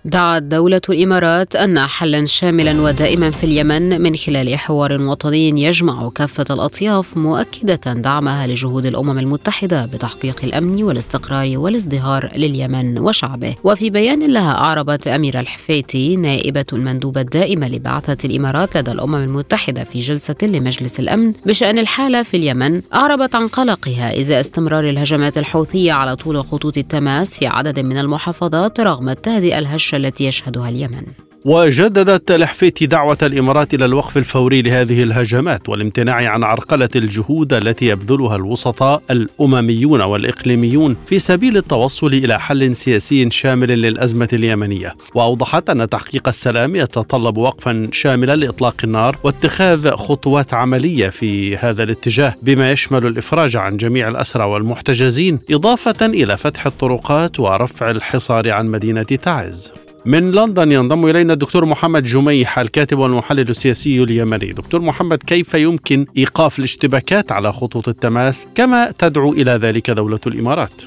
[0.06, 6.44] دعت دولة الإمارات أن حلا شاملا ودائما في اليمن من خلال حوار وطني يجمع كافة
[6.50, 13.54] الأطياف مؤكدة دعمها لجهود الأمم المتحدة بتحقيق الأمن والاستقرار والازدهار لليمن وشعبه.
[13.64, 19.98] وفي بيان لها أعربت أميرة الحفيتي نائبة المندوبة الدائمة لبعثة الإمارات لدى الأمم المتحدة في
[19.98, 26.16] جلسة لمجلس الأمن بشأن الحالة في اليمن أعربت عن قلقها إزاء استمرار الهجمات الحوثية على
[26.16, 31.02] طول خطوط التماس في عدد من المحافظات رغم التهدئة الهشة التي يشهدها اليمن.
[31.44, 38.36] وجددت الحفيتي دعوة الإمارات إلى الوقف الفوري لهذه الهجمات والامتناع عن عرقلة الجهود التي يبذلها
[38.36, 44.94] الوسطاء الأمميون والإقليميون في سبيل التوصل إلى حل سياسي شامل للأزمة اليمنية.
[45.14, 52.34] وأوضحت أن تحقيق السلام يتطلب وقفا شاملا لإطلاق النار واتخاذ خطوات عملية في هذا الاتجاه
[52.42, 59.02] بما يشمل الإفراج عن جميع الأسرى والمحتجزين إضافة إلى فتح الطرقات ورفع الحصار عن مدينة
[59.02, 59.83] تعز.
[60.06, 64.52] من لندن ينضم إلينا الدكتور محمد جميح الكاتب والمحلل السياسي اليمني.
[64.52, 70.82] دكتور محمد كيف يمكن إيقاف الاشتباكات على خطوط التماس كما تدعو إلى ذلك دولة الإمارات؟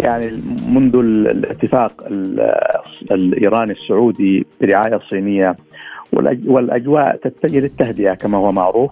[0.00, 1.92] يعني منذ الاتفاق
[3.10, 5.56] الإيراني السعودي برعاية صينيه
[6.46, 8.90] والأجواء تتجه للتهدئة كما هو معروف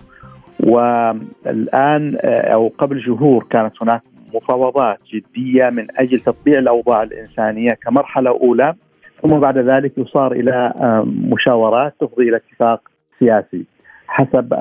[0.60, 4.02] والآن أو قبل شهور كانت هناك
[4.34, 8.74] مفاوضات جدية من أجل تطبيع الأوضاع الإنسانية كمرحلة أولى
[9.22, 10.72] ثم بعد ذلك يصار إلى
[11.06, 12.80] مشاورات تفضي إلى اتفاق
[13.18, 13.64] سياسي
[14.06, 14.54] حسب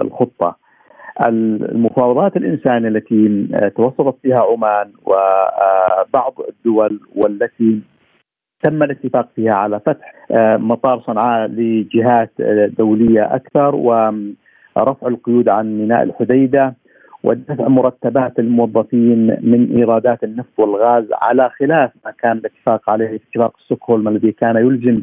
[0.00, 0.56] الخطة.
[1.26, 7.80] المفاوضات الإنسانية التي توسطت فيها عمان وبعض الدول والتي
[8.62, 10.12] تم الاتفاق فيها على فتح
[10.58, 12.30] مطار صنعاء لجهات
[12.78, 16.74] دولية أكثر ورفع القيود عن ميناء الحديدة
[17.26, 24.08] ودفع مرتبات الموظفين من إيرادات النفط والغاز على خلاف ما كان الاتفاق عليه اتفاق ستوكهولم
[24.08, 25.02] الذي كان يلزم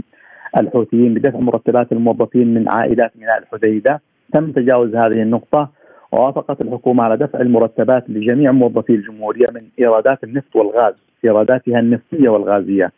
[0.59, 4.01] الحوثيين بدفع مرتبات الموظفين من عائلات ميناء الحديدة.
[4.33, 5.69] تم تجاوز هذه النقطة
[6.12, 10.93] ووافقت الحكومة على دفع المرتبات لجميع موظفي الجمهورية من إيرادات النفط والغاز
[11.25, 12.91] إيراداتها النفطية والغازية.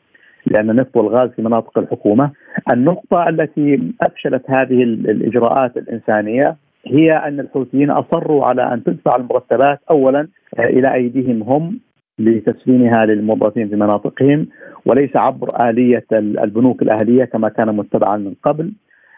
[0.46, 2.32] لأن النفط والغاز في مناطق الحكومة
[2.72, 6.56] النقطة التي أفشلت هذه الإجراءات الإنسانية
[6.88, 10.28] هي أن الحوثيين أصروا على أن تدفع المرتبات اولا
[10.60, 11.80] إلى أيديهم هم
[12.20, 14.48] لتسليمها للموظفين في مناطقهم
[14.86, 18.72] وليس عبر آلية البنوك الأهلية كما كان متبعا من قبل.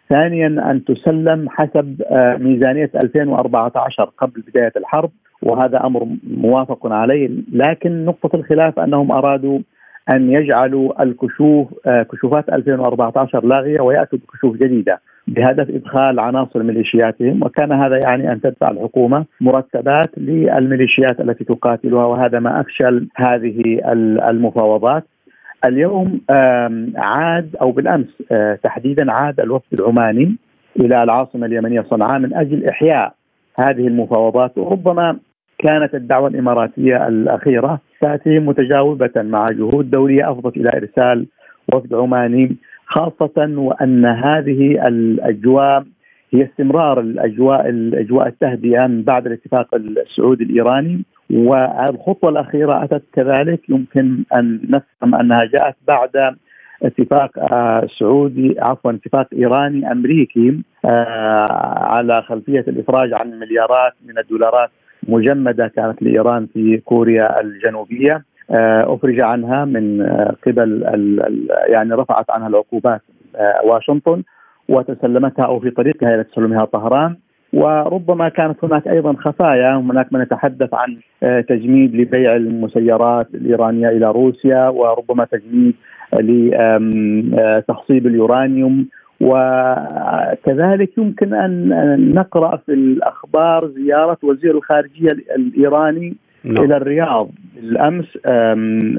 [0.09, 2.01] ثانيا أن تسلم حسب
[2.39, 9.59] ميزانية 2014 قبل بداية الحرب وهذا أمر موافق عليه لكن نقطة الخلاف أنهم أرادوا
[10.13, 11.67] أن يجعلوا الكشوف
[12.11, 18.69] كشوفات 2014 لاغية ويأتوا بكشوف جديدة بهدف إدخال عناصر ميليشياتهم وكان هذا يعني أن تدفع
[18.71, 23.79] الحكومة مرتبات للميليشيات التي تقاتلها وهذا ما أفشل هذه
[24.29, 25.03] المفاوضات.
[25.65, 26.21] اليوم
[26.97, 28.23] عاد أو بالأمس
[28.63, 30.35] تحديدا عاد الوفد العماني
[30.79, 33.13] إلى العاصمة اليمنية صنعاء من أجل إحياء
[33.59, 35.17] هذه المفاوضات وربما
[35.59, 41.27] كانت الدعوة الإماراتية الأخيرة تأتي متجاوبة مع جهود دولية أفضت إلى إرسال
[41.73, 45.83] وفد عماني خاصة وأن هذه الأجواء
[46.33, 51.03] هي استمرار الأجواء الأجواء التهدئة من بعد الاتفاق السعودي الإيراني.
[51.29, 53.69] والخطوة الأخيرة أتت كذلك.
[53.69, 56.35] يمكن أن نفهم أنها جاءت بعد
[56.83, 57.31] اتفاق
[57.99, 60.59] سعودي عفوا اتفاق إيراني أمريكي
[61.79, 64.69] على خلفية الإفراج عن مليارات من الدولارات
[65.07, 68.23] مجمدة كانت لإيران في كوريا الجنوبية.
[68.51, 70.83] آه، أفرج عنها من آه، قبل
[71.67, 73.01] يعني رفعت عنها العقوبات
[73.35, 74.23] آه، واشنطن
[74.69, 77.15] وتسلمتها أو في طريقها إلى تسلمها طهران.
[77.53, 80.97] وربما كانت هناك أيضا خفايا هناك من يتحدث عن
[81.41, 85.75] تجميد لبيع المسيرات الإيرانية إلى روسيا وربما تجميد
[86.13, 88.87] لتخصيب اليورانيوم.
[89.21, 96.65] وكذلك يمكن أن نقرأ في الأخبار زيارة وزير الخارجية الإيراني نعم.
[96.65, 98.05] إلى الرياض الأمس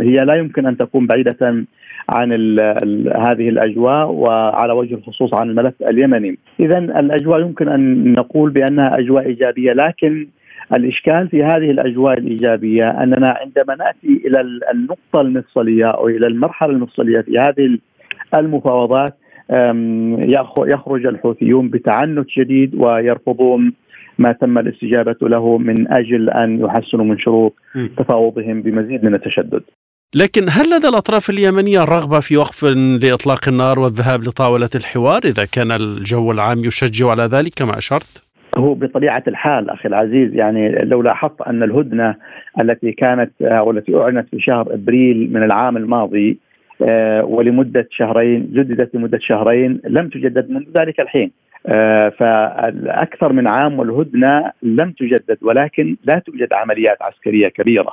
[0.01, 1.67] هي لا يمكن أن تكون بعيدة
[2.09, 8.13] عن ال ال هذه الأجواء وعلى وجه الخصوص عن الملف اليمني، اذا الأجواء يمكن أن
[8.13, 10.27] نقول بأنها أجواء إيجابية لكن
[10.73, 14.41] الإشكال في هذه الأجواء الإيجابية أننا عندما نأتي إلى
[14.75, 17.79] النقطة المفصلية أو إلى المرحلة المفصلية في هذه
[18.39, 19.15] المفاوضات
[20.67, 23.73] يخرج الحوثيون بتعنت شديد ويرفضون
[24.19, 27.55] ما تم الاستجابة له من أجل أن يحسنوا من شروط
[27.97, 29.63] تفاوضهم بمزيد من التشدد.
[30.15, 32.65] لكن هل لدى الأطراف اليمنية رغبة في وقف
[33.03, 38.25] لإطلاق النار والذهاب لطاولة الحوار إذا كان الجو العام يشجع على ذلك كما أشرت؟
[38.59, 42.15] هو بطبيعة الحال أخي العزيز يعني لو لاحظت أن الهدنة
[42.61, 46.39] التي كانت أو التي أعلنت في شهر إبريل من العام الماضي
[47.23, 51.31] ولمدة شهرين جددت لمدة شهرين لم تجدد منذ ذلك الحين.
[51.67, 57.93] آه، فالأكثر من عام والهدنة لم تجدد ولكن لا توجد عمليات عسكرية كبيرة.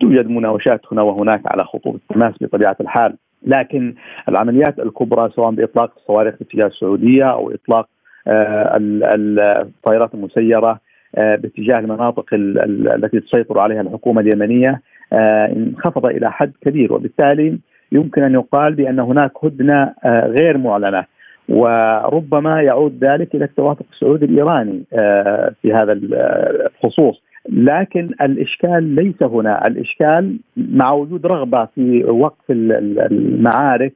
[0.00, 3.14] توجد مناوشات هنا وهناك على خطوط التماس بطبيعة الحال.
[3.46, 3.94] لكن
[4.28, 7.88] العمليات الكبرى سواء بإطلاق الصواريخ باتجاه السعودية أو إطلاق
[8.28, 10.80] آه، الطائرات المسيرة
[11.16, 14.80] آه، باتجاه المناطق التي تسيطر عليها الحكومة اليمنية
[15.12, 16.92] انخفض إلى حد كبير.
[16.92, 17.58] وبالتالي
[17.92, 21.04] يمكن أن يقال بأن هناك هدنة غير معلنة.
[21.48, 27.22] وربما يعود ذلك إلى التوافق السعودي الإيراني آه، في هذا الخصوص.
[27.48, 29.66] لكن الإشكال ليس هنا.
[29.66, 33.92] الإشكال مع وجود رغبة في وقف المعارك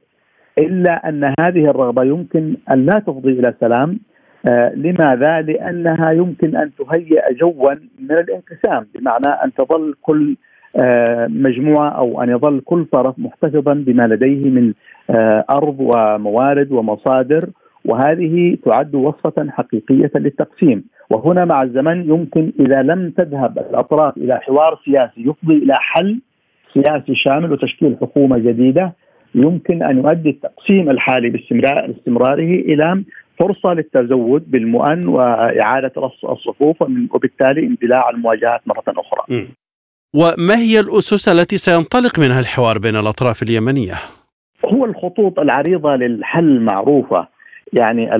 [0.59, 3.99] إلا أن هذه الرغبة يمكن أن لا تفضي إلى سلام
[4.49, 10.46] آه، لماذا؟ لأنها يمكن أن تهيئ جوا من الانقسام بمعنى أن تظل كل آه،
[11.27, 14.73] مجموعة أو أن يظل كل طرف محتفظا بما لديه من
[15.09, 17.49] آه، أرض وموارد ومصادر
[17.85, 24.79] وهذه تعد وصفة حقيقية للتقسيم وهنا مع الزمن يمكن إذا لم تذهب الأطراف إلى حوار
[24.85, 26.21] سياسي يفضي إلى حل
[26.73, 28.93] سياسي شامل وتشكيل حكومة جديدة
[29.35, 33.03] يمكن أن يؤدي التقسيم الحالي باستمرار باستمراره إلى
[33.39, 39.23] فرصة للتزود بالمؤن وإعادة رص الصفوف وبالتالي اندلاع المواجهات مرة أخرى.
[40.15, 43.93] وما هي الأسس التي سينطلق منها الحوار بين الأطراف اليمنية؟
[44.65, 47.27] هو الخطوط العريضة للحل معروفة.
[47.73, 48.15] يعني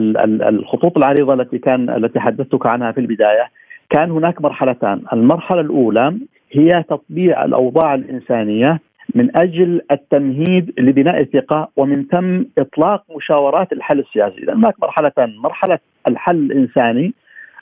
[0.50, 3.50] الخطوط العريضة التي كان التي حدثتك عنها في البداية
[3.90, 6.18] كان هناك مرحلتان، المرحلة الأولى
[6.52, 8.80] هي تطبيع الأوضاع الإنسانية
[9.16, 16.36] من أجل التمهيد لبناء الثقة ومن ثم إطلاق مشاورات الحل السياسي، هناك مرحلتان، مرحلة الحل
[16.36, 17.14] الإنساني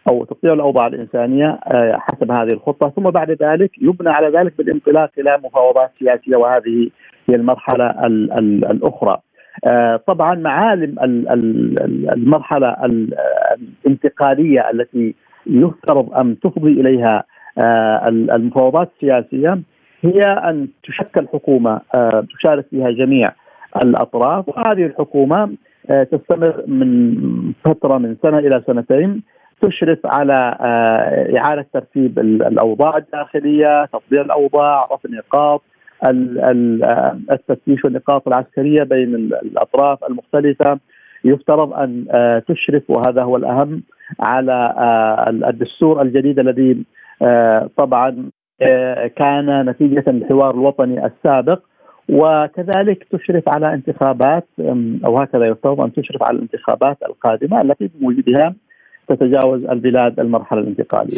[0.10, 5.10] أو تطبيع الأوضاع الإنسانية آه، حسب هذه الخطة، ثم بعد ذلك يبنى على ذلك بالانطلاق
[5.18, 6.90] إلى مفاوضات سياسية وهذه
[7.30, 8.06] هي المرحلة
[8.72, 9.18] الأخرى.
[9.66, 10.96] آه، طبعا معالم
[12.14, 12.76] المرحلة
[13.86, 15.16] الانتقالية التي
[15.48, 17.24] يفترض أن تفضي إليها
[17.58, 19.60] آه، المفاوضات السياسية
[20.02, 21.82] هي أن تشكل حكومة
[22.38, 23.32] تشارك فيها جميع
[23.84, 24.50] الأطراف.
[24.50, 25.50] وهذه الحكومة
[26.12, 27.18] تستمر من
[27.66, 29.24] فترة من سنة إلى سنتين.
[29.62, 30.58] تشرف على
[31.38, 35.62] إعادة ترتيب الأوضاع الداخلية، تطبيع الأوضاع، رفع النقاط،
[37.32, 40.80] التفتيش والنقاط العسكرية بين الأطراف المختلفة.
[41.26, 43.84] يفترض أن آه، تشرف وهذا هو الأهم
[44.20, 46.86] على آه، الدستور الجديد الذي
[47.28, 48.30] آه، طبعا
[49.16, 51.60] كان نتيجة الحوار الوطني السابق.
[52.10, 54.48] وكذلك تشرف على انتخابات
[55.08, 58.56] أو هكذا يفترض أن تشرف على الانتخابات القادمة التي بموجبها
[59.08, 61.18] تتجاوز البلاد المرحلة الانتقالية.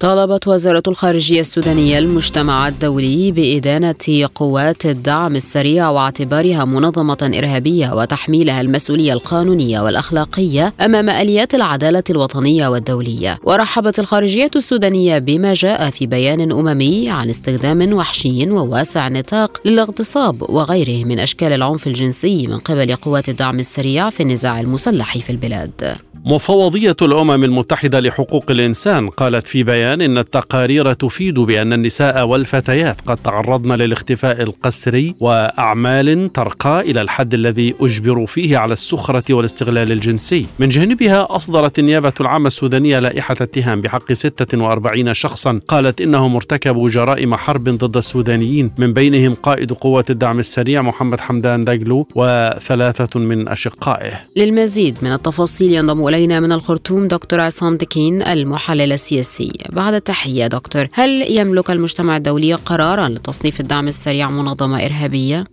[0.00, 9.12] طالبت وزارة الخارجية السودانية المجتمع الدولي بإدانة قوات الدعم السريع واعتبارها منظمة إرهابية وتحميلها المسؤولية
[9.12, 13.38] القانونية والأخلاقية أمام آليات العدالة الوطنية والدولية.
[13.42, 21.04] ورحبت الخارجية السودانية بما جاء في بيان أممي عن استخدام وحشي وواسع النطاق للاغتصاب وغيره
[21.04, 25.96] من أشكال العنف الجنسي من قبل قوات الدعم السريع في النزاع المسلح في البلاد.
[26.24, 33.16] مفوضية الأمم المتحدة لحقوق الإنسان قالت في بيان إن التقارير تفيد بأن النساء والفتيات قد
[33.16, 40.46] تعرضن للاختفاء القسري وأعمال ترقى إلى الحد الذي أجبروا فيه على السخرة والاستغلال الجنسي.
[40.58, 47.34] من جانبها أصدرت النيابة العامة السودانية لائحة اتهام بحق 46 شخصا قالت إنهم ارتكبوا جرائم
[47.34, 48.70] حرب ضد السودانيين.
[48.78, 54.20] من بينهم قائد قوات الدعم السريع محمد حمدان داغلو وثلاثة من أشقائه.
[54.36, 59.52] للمزيد من التفاصيل ينضم إلينا من الخرطوم دكتور عصام دكين المحلل السياسي.
[59.76, 65.44] بعد التحية دكتور هل يملك المجتمع الدولي قرارا لتصنيف الدعم السريع منظمة إرهابية؟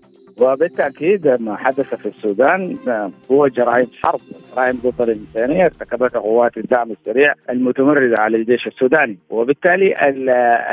[0.41, 2.77] وبالتاكيد ما حدث في السودان
[3.31, 4.19] هو جرائم حرب
[4.55, 9.17] جرائم ضد الإنسانية ارتكبتها قوات الدعم السريع المتمردة على الجيش السوداني.
[9.29, 9.95] وبالتالي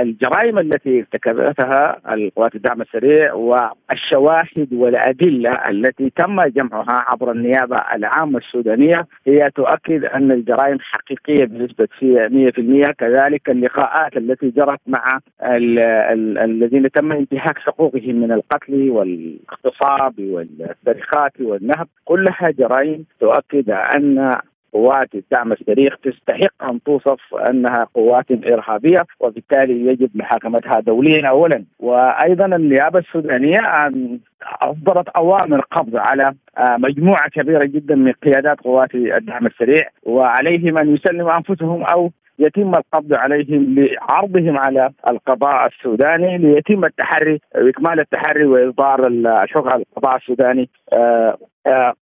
[0.01, 9.07] الجرائم التي ارتكبتها القوات الدعم السريع والشواهد والأدلة التي تم جمعها عبر النيابة العامة السودانية
[9.27, 15.19] هي تؤكد أن الجرائم حقيقية بنسبة 100% كذلك اللقاءات التي جرت مع
[16.45, 24.33] الذين تم انتهاك حقوقهم من القتل وال الاغتصاب والسرقات والنهب كلها جرائم تؤكد أن
[24.73, 31.65] قوات الدعم السريع تستحق أن توصف أنها قوات إرهابية وبالتالي يجب محاكمتها دوليا اولا.
[31.79, 33.61] وأيضا النيابة السودانية
[34.63, 40.95] أصدرت أوامر قبض على آه، مجموعة كبيرة جدا من قيادات قوات الدعم السريع وعليهم أن
[40.95, 42.11] يسلموا أنفسهم أو
[42.41, 50.69] يتم القبض عليهم لعرضهم على القضاء السوداني ليتم التحري واكمال التحري وإصدار الحكم القضاء السوداني.
[50.93, 51.39] آه،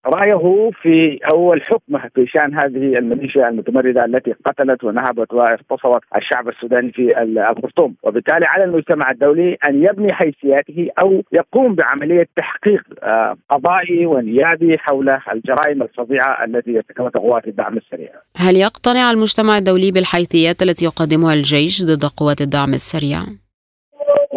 [0.07, 6.93] رأيه في أول حكمه في شأن هذه الميليشيا المتمردة التي قتلت ونهبت واغتصبت الشعب السوداني
[6.93, 14.07] في الخرطوم، وبالتالي على المجتمع الدولي أن يبني حيثياته أو يقوم بعملية تحقيق آه، قضائي
[14.07, 18.11] ونيابي حول الجرائم الفظيعة التي ارتكبتها قوات الدعم السريع.
[18.37, 23.44] هل يقتنع المجتمع الدولي بالحيثيات التي يقدمها الجيش ضد قوات الدعم السريع؟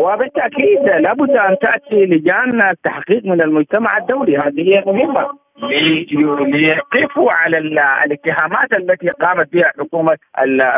[0.08, 4.38] وبالتأكيد لابد أن تأتي لجان التحقيق من المجتمع الدولي.
[4.38, 7.58] هذه هي مهمه ليقفوا على
[8.06, 10.18] الاتهامات التي قامت بها حكومة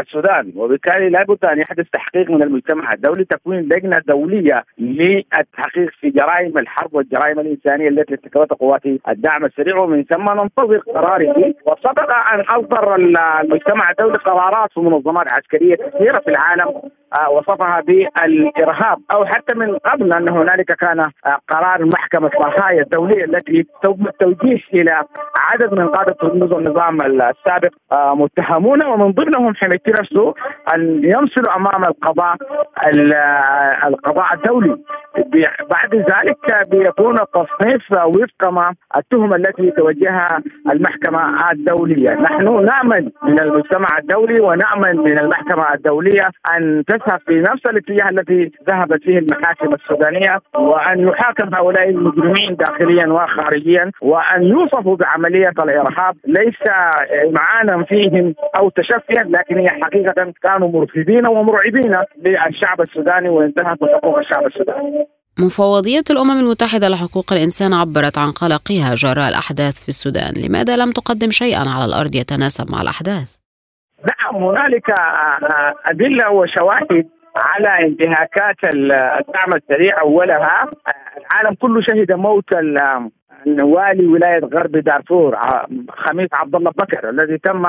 [0.01, 0.51] السودان.
[0.55, 6.93] وبالتالي لابد أن يحدث تحقيق من المجتمع الدولي تكوين لجنة دولية للتحقيق في جرائم الحرب
[6.93, 9.77] والجرائم الإنسانية التي ارتكبتها قوات الدعم السريع.
[9.77, 11.53] ومن ثم ننتظر قراره.
[11.65, 16.81] وسبق أن أصدر المجتمع الدولي قرارات في منظمات عسكرية كثيرة في العالم
[17.19, 18.97] آه، وصفها بالإرهاب.
[19.11, 24.68] أو حتى من قبل أن هنالك كان آه، قرار محكمة الضحايا الدولية التي تم التوجيه
[24.73, 25.03] إلى
[25.37, 30.33] عدد من قادة رموز النظام السابق آه، متهمون ومن ضمنهم حميدتي نفسه
[30.75, 32.35] أن يمثلوا أمام القضاء
[33.87, 34.77] القضاء الدولي.
[35.71, 40.41] بعد ذلك بيكون التصنيف وفق ما التهم التي توجهها
[40.71, 47.65] المحكمة الدولية، نحن نامل من المجتمع الدولي ونامل من المحكمة الدولية أن تذهب في نفس
[47.65, 55.53] الاتجاه الذي ذهبت فيه المحاكم السودانية وأن يحاكم هؤلاء المجرمين داخليا وخارجيا وأن يوصفوا بعملية
[55.63, 56.59] الإرهاب ليس
[57.31, 64.45] معانا فيهم أو تشفيا لكن هي حقيقة كانوا مرفدين ومرعبين للشعب السوداني وانتهكوا حقوق الشعب
[64.45, 65.07] السوداني.
[65.39, 71.29] مفوضية الأمم المتحدة لحقوق الإنسان عبرت عن قلقها جراء الأحداث في السودان لماذا لم تقدم
[71.29, 73.35] شيئا على الأرض يتناسب مع الأحداث؟
[74.09, 74.89] نعم هنالك
[75.85, 80.71] أدلة وشواهد على انتهاكات الدعم السريع أولها
[81.17, 82.53] العالم كله شهد موت
[83.47, 85.37] والي ولاية غرب دارفور
[85.89, 87.63] خميس عبد الله بكر الذي تم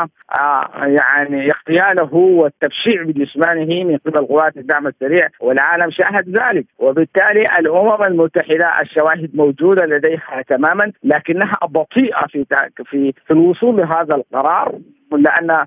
[0.82, 6.66] يعني اغتياله والتبشيع بجسمانه من قبل قوات الدعم السريع والعالم شاهد ذلك.
[6.78, 12.44] وبالتالي الأمم المتحدة الشواهد موجودة لديها تماما لكنها بطيئة في
[12.84, 14.78] في في الوصول لهذا القرار.
[15.12, 15.64] لأن آه،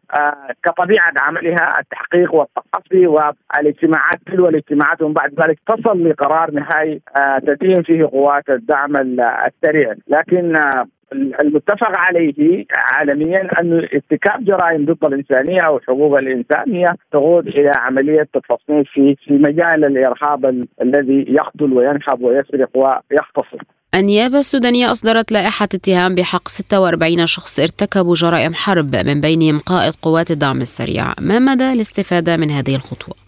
[0.63, 7.83] كطبيعة عملها التحقيق والتقصي والاجتماعات تلو الاجتماعات ومن بعد ذلك تصل لقرار نهائي آه، تدين
[7.83, 9.93] فيه قوات الدعم السريع.
[10.07, 10.85] لكن آه،
[11.41, 18.27] المتفق عليه عالميا أن ارتكاب جرائم ضد الإنسانية أو حقوق الإنسان هي تقود إلى عملية
[18.33, 23.61] تصنيف في في مجال الإرهاب الذي يقتل وينحب ويسرق ويغتصب
[23.95, 30.31] النيابة السودانية أصدرت لائحة اتهام بحق 46 شخص ارتكبوا جرائم حرب من بينهم قائد قوات
[30.31, 33.22] الدعم السريع ما مدى الاستفادة من هذه الخطوة؟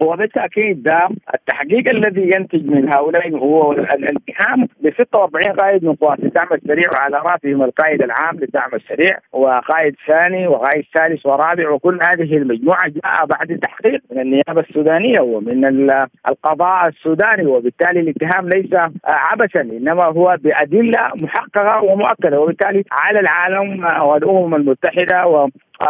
[0.00, 6.48] وبالتأكيد ده التحقيق الذي ينتج من هؤلاء هو الاتهام ب 46 قائد من قوات الدعم
[6.52, 12.88] السريع وعلى رأسهم القائد العام للدعم السريع وقائد ثاني وقائد ثالث ورابع وكل هذه المجموعة
[12.88, 15.90] جاء بعد تحقيق من النيابة السودانية ومن
[16.28, 18.70] القضاء السوداني وبالتالي الاتهام ليس
[19.04, 25.26] عبثا إنما هو بأدلة محققة ومؤكدة وبالتالي على العالم والأمم المتحدة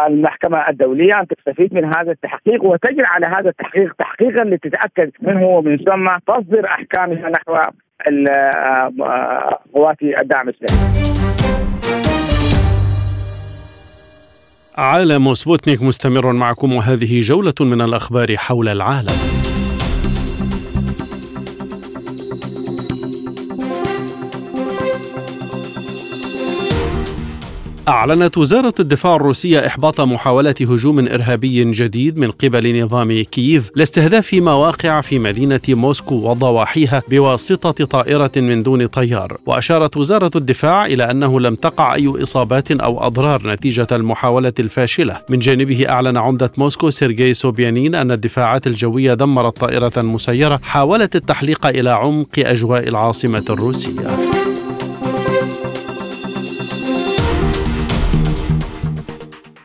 [0.07, 5.77] المحكمة الدولية أن تستفيد من هذا التحقيق وتجري على هذا التحقيق تحقيقا لتتأكد منه ومن
[5.77, 7.57] ثم تصدر أحكامها نحو
[9.73, 11.05] قوات الدعم الإسلامي.
[14.77, 16.73] عالم سبوتنيك مستمر معكم.
[16.73, 19.44] وهذه جولة من الأخبار حول العالم.
[27.87, 35.01] أعلنت وزارة الدفاع الروسية إحباط محاولة هجوم إرهابي جديد من قبل نظام كييف لاستهداف مواقع
[35.01, 39.37] في مدينة موسكو وضواحيها بواسطة طائرة من دون طيار.
[39.45, 45.21] وأشارت وزارة الدفاع إلى أنه لم تقع أي إصابات أو أضرار نتيجة المحاولة الفاشلة.
[45.29, 51.65] من جانبه أعلن عمدة موسكو سيرجي سوبيانين أن الدفاعات الجوية دمرت طائرة مسيرة حاولت التحليق
[51.65, 54.34] إلى عمق أجواء العاصمة الروسية.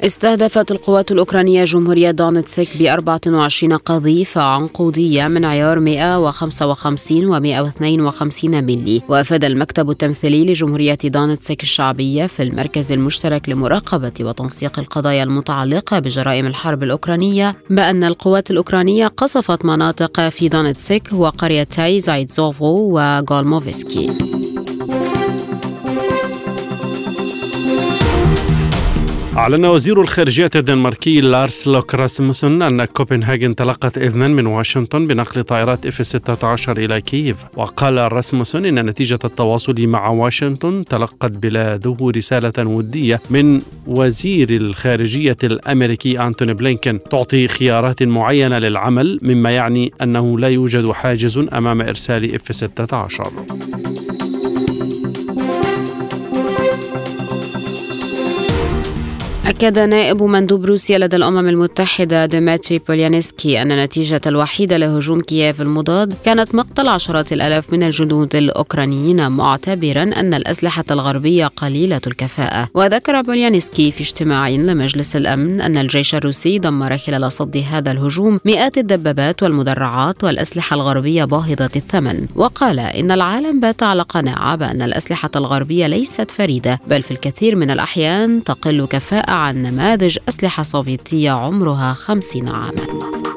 [0.05, 9.03] استهدفت القوات الأوكرانية جمهورية دونتسك ب 24 قذيفة عنقودية من عيار 155 و 152 ملي
[9.09, 16.83] وأفاد المكتب التمثيلي لجمهورية دونتسك الشعبية في المركز المشترك لمراقبة وتنسيق القضايا المتعلقة بجرائم الحرب
[16.83, 24.50] الأوكرانية بأن القوات الأوكرانية قصفت مناطق في دونتسك وقريتي زايتسوفو وغولموفسكي.
[29.37, 35.87] أعلن وزير الخارجية الدنماركي لارس لوكه راسموسن أن كوبنهاجن تلقت إذنا من واشنطن بنقل طائرات
[35.87, 37.37] اف 16 إلى كييف.
[37.57, 46.21] وقال راسموسن إن نتيجة التواصل مع واشنطن تلقت بلاده رسالة ودية من وزير الخارجية الأمريكي
[46.21, 52.55] أنتوني بلينكن تعطي خيارات معينة للعمل مما يعني أنه لا يوجد حاجز أمام إرسال اف
[52.55, 53.31] 16
[59.51, 66.15] أكد نائب مندوب روسيا لدى الأمم المتحدة ديمتري بوليانسكي أن النتيجة الوحيدة لهجوم كييف المضاد
[66.25, 72.69] كانت مقتل عشرات الآلاف من الجنود الأوكرانيين معتبرا أن الأسلحة الغربية قليلة الكفاءة.
[72.75, 78.79] وذكر بوليانسكي في اجتماع لمجلس الأمن أن الجيش الروسي دمر خلال صد هذا الهجوم مئات
[78.79, 82.27] الدبابات والمدرعات والأسلحة الغربية باهظة الثمن.
[82.37, 87.71] وقال إن العالم بات على قناعة بأن الأسلحة الغربية ليست فريدة بل في الكثير من
[87.71, 93.30] الأحيان تقل كفاءة عن نماذج أسلحة سوفيتية عمرها خمسين عاماً.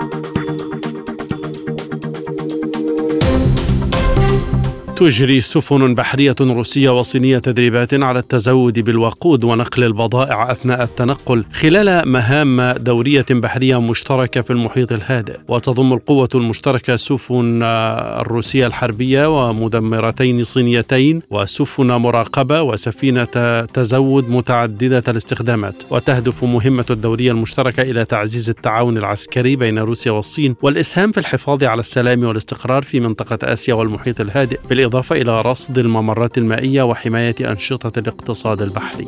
[5.04, 12.62] تجري سفن بحرية روسية وصينية تدريبات على التزود بالوقود ونقل البضائع أثناء التنقل خلال مهام
[12.72, 15.38] دورية بحرية مشتركة في المحيط الهادئ.
[15.48, 25.84] وتضم القوة المشتركة سفن الروسية الحربية ومدمرتين صينيتين وسفن مراقبة وسفينة تزود متعددة الاستخدامات.
[25.90, 31.80] وتهدف مهمة الدورية المشتركة إلى تعزيز التعاون العسكري بين روسيا والصين والإسهام في الحفاظ على
[31.80, 34.60] السلام والاستقرار في منطقة آسيا والمحيط الهادئ.
[34.70, 39.08] بالإضافة إلى رصد الممرات المائية وحماية أنشطة الاقتصاد البحري.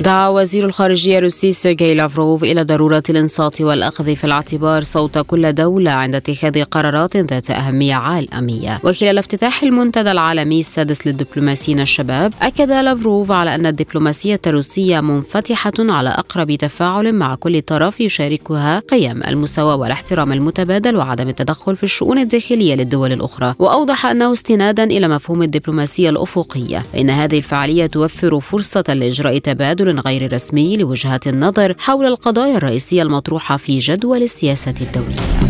[0.00, 5.90] دعا وزير الخارجية الروسي سيرجي لافروف إلى ضرورة الإنصات والأخذ في الاعتبار صوت كل دولة
[5.90, 8.80] عند اتخاذ قرارات ذات أهمية عالمية.
[8.84, 16.08] وخلال افتتاح المنتدى العالمي السادس للدبلوماسيين الشباب أكد لافروف على أن الدبلوماسية الروسية منفتحة على
[16.08, 22.74] أقرب تفاعل مع كل طرف يشاركها قيم المساواة والاحترام المتبادل وعدم التدخل في الشؤون الداخلية
[22.74, 23.54] للدول الأخرى.
[23.58, 30.32] وأوضح أنه استنادا إلى مفهوم الدبلوماسية الأفقية فإن هذه الفعالية توفر فرصة لإجراء تبادل غير
[30.32, 35.49] رسمي لوجهات النظر حول القضايا الرئيسية المطروحة في جدول السياسة الدولية.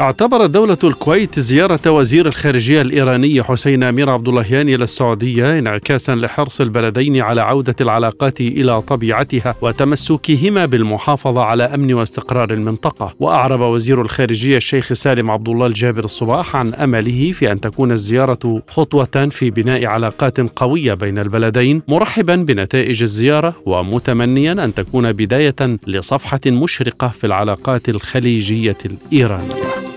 [0.00, 6.60] اعتبرت دولة الكويت زيارة وزير الخارجية الإيراني حسين أمير عبد اللهيان إلى السعودية انعكاسا لحرص
[6.60, 13.14] البلدين على عودة العلاقات إلى طبيعتها وتمسكهما بالمحافظة على أمن واستقرار المنطقة.
[13.20, 18.62] وأعرب وزير الخارجية الشيخ سالم عبد الله الجابر الصباح عن أمله في أن تكون الزيارة
[18.68, 26.40] خطوة في بناء علاقات قوية بين البلدين مرحبا بنتائج الزيارة ومتمنيا أن تكون بداية لصفحة
[26.46, 29.87] مشرقة في العلاقات الخليجية الإيرانية.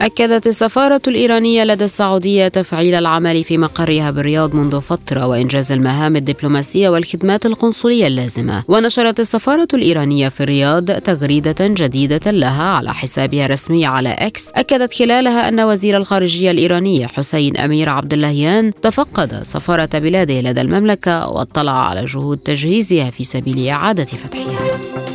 [0.00, 6.88] أكدت السفارة الإيرانية لدى السعودية تفعيل العمل في مقرها بالرياض منذ فترة وإنجاز المهام الدبلوماسية
[6.88, 8.64] والخدمات القنصلية اللازمة.
[8.68, 15.48] ونشرت السفارة الإيرانية في الرياض تغريدة جديدة لها على حسابها الرسمي على إكس أكدت خلالها
[15.48, 22.04] أن وزير الخارجية الإيراني حسين أمير عبد اللهيان تفقد سفارة بلاده لدى المملكة واطلع على
[22.04, 25.05] جهود تجهيزها في سبيل إعادة فتحها.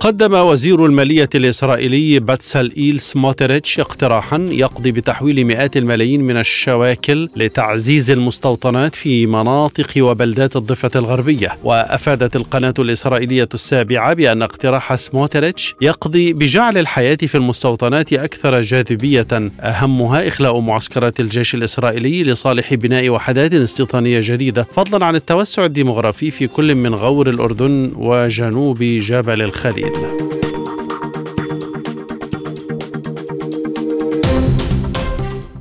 [0.00, 8.94] قدم وزير المالية الإسرائيلي بتسلئيل سموتريتش اقتراحا يقضي بتحويل مئات الملايين من الشواكل لتعزيز المستوطنات
[8.94, 11.58] في مناطق وبلدات الضفة الغربية.
[11.64, 19.26] وأفادت القناة الإسرائيلية السابعة بأن اقتراح سموتريتش يقضي بجعل الحياة في المستوطنات أكثر جاذبية.
[19.60, 26.46] أهمها إخلاء معسكرات الجيش الإسرائيلي لصالح بناء وحدات استيطانية جديدة فضلا عن التوسع الديمغرافي في
[26.46, 29.89] كل من غور الأردن وجنوب جبل الخليل.
[29.92, 30.39] midnight.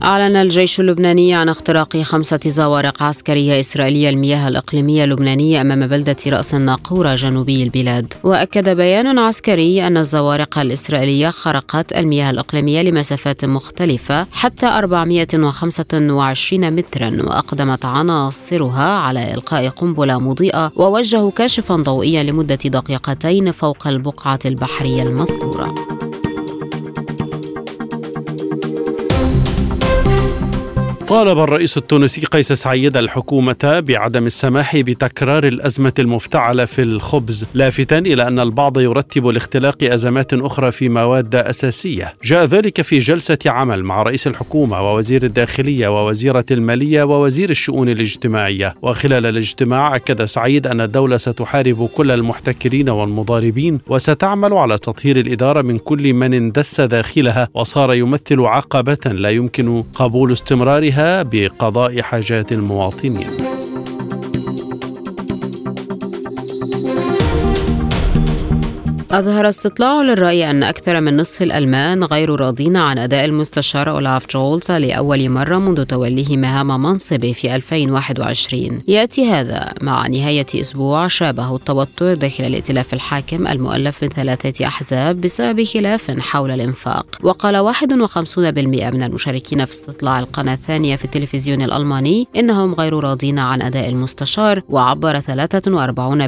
[0.10, 6.54] أعلن الجيش اللبناني عن اختراق خمسة زوارق عسكرية إسرائيلية المياه الإقليمية اللبنانية أمام بلدة رأس
[6.54, 8.14] الناقورة جنوبي البلاد.
[8.24, 17.86] وأكد بيان عسكري أن الزوارق الإسرائيلية خرقت المياه الإقليمية لمسافات مختلفة حتى 425 مترا وأقدمت
[17.86, 25.76] عناصرها على إلقاء قنبلة مضيئة ووجهوا كاشفا ضوئيا لمدة دقيقتين فوق البقعة البحرية المذكورة.
[31.10, 38.28] طالب الرئيس التونسي قيس سعيد الحكومة بعدم السماح بتكرار الأزمة المفتعلة في الخبز لافتا إلى
[38.28, 42.14] أن البعض يرتب لاختلاق أزمات أخرى في مواد أساسية.
[42.24, 48.76] جاء ذلك في جلسة عمل مع رئيس الحكومة ووزير الداخلية ووزيرة المالية ووزير الشؤون الاجتماعية.
[48.82, 55.78] وخلال الاجتماع أكد سعيد أن الدولة ستحارب كل المحتكرين والمضاربين وستعمل على تطهير الإدارة من
[55.78, 60.99] كل من اندس داخلها وصار يمثل عقبة لا يمكن قبول استمرارها.
[61.08, 63.59] بقضاء حاجات المواطنين.
[69.12, 74.72] أظهر استطلاع للرأي أن أكثر من نصف الألمان غير راضين عن أداء المستشار أولاف جولز
[74.72, 82.14] لأول مرة منذ توليه مهام منصبه في 2021 يأتي هذا مع نهاية أسبوع شابه التوتر
[82.14, 87.06] داخل الائتلاف الحاكم المؤلف من ثلاثة أحزاب بسبب خلاف حول الإنفاق.
[87.24, 88.38] وقال 51%
[88.94, 94.62] من المشاركين في استطلاع القناة الثانية في التلفزيون الألماني إنهم غير راضين عن أداء المستشار
[94.70, 95.26] وعبر 43%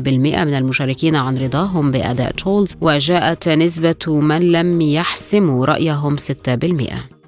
[0.10, 7.22] من المشاركين عن رضاهم بأداء جولز وجاءت نسبة من لم يحسموا رأيهم 6%.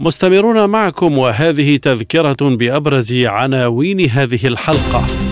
[0.00, 5.25] مستمرون معكم وهذه تذكرة بأبرز عناوين هذه الحلقة.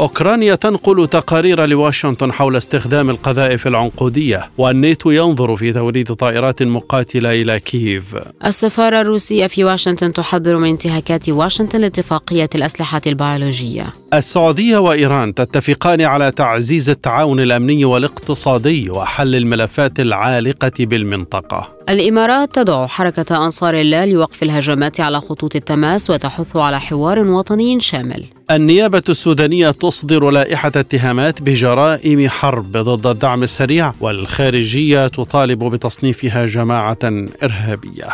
[0.00, 7.60] أوكرانيا تنقل تقارير لواشنطن حول استخدام القذائف العنقودية والناتو ينظر في توريد طائرات مقاتلة إلى
[7.60, 8.16] كييف.
[8.44, 13.86] السفارة الروسية في واشنطن تحذر من انتهاكات واشنطن لاتفاقية الأسلحة البيولوجية.
[14.14, 21.68] السعودية وإيران تتفقان على تعزيز التعاون الأمني والاقتصادي وحل الملفات العالقة بالمنطقة.
[21.88, 28.24] الإمارات تدعو حركة أنصار الله لوقف الهجمات على خطوط التماس وتحث على حوار وطني شامل.
[28.50, 36.98] النيابة السودانية تصدر لائحة اتهامات بجرائم حرب ضد الدعم السريع والخارجية تطالب بتصنيفها جماعة
[37.42, 38.08] إرهابية.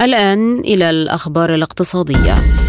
[0.00, 2.61] الآن إلى الأخبار الاقتصادية.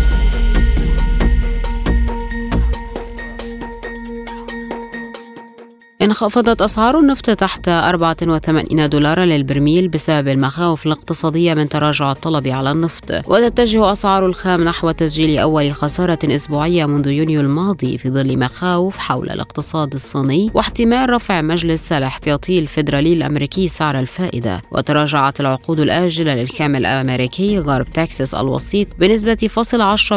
[6.04, 13.12] انخفضت أسعار النفط تحت 84 دولارا للبرميل بسبب المخاوف الاقتصادية من تراجع الطلب على النفط.
[13.28, 19.30] وتتجه أسعار الخام نحو تسجيل أول خسارة أسبوعية منذ يونيو الماضي في ظل مخاوف حول
[19.30, 24.62] الاقتصاد الصيني واحتمال رفع مجلس الاحتياطي الفيدرالي الأمريكي سعر الفائدة.
[24.72, 30.12] وتراجعت العقود الآجلة للخام الأمريكي غرب تكساس الوسيط بنسبة فاصل 10%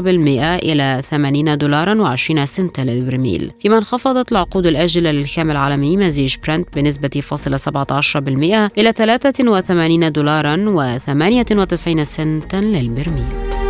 [0.54, 3.52] إلى 80 دولارا و20 سنتا للبرميل.
[3.60, 7.68] فيما انخفضت العقود الآجلة للخام العالمي العالمي مزيج برنت بنسبة فاصل 17%
[8.78, 13.65] إلى 83 دولارا و98 سنتا للبرميل.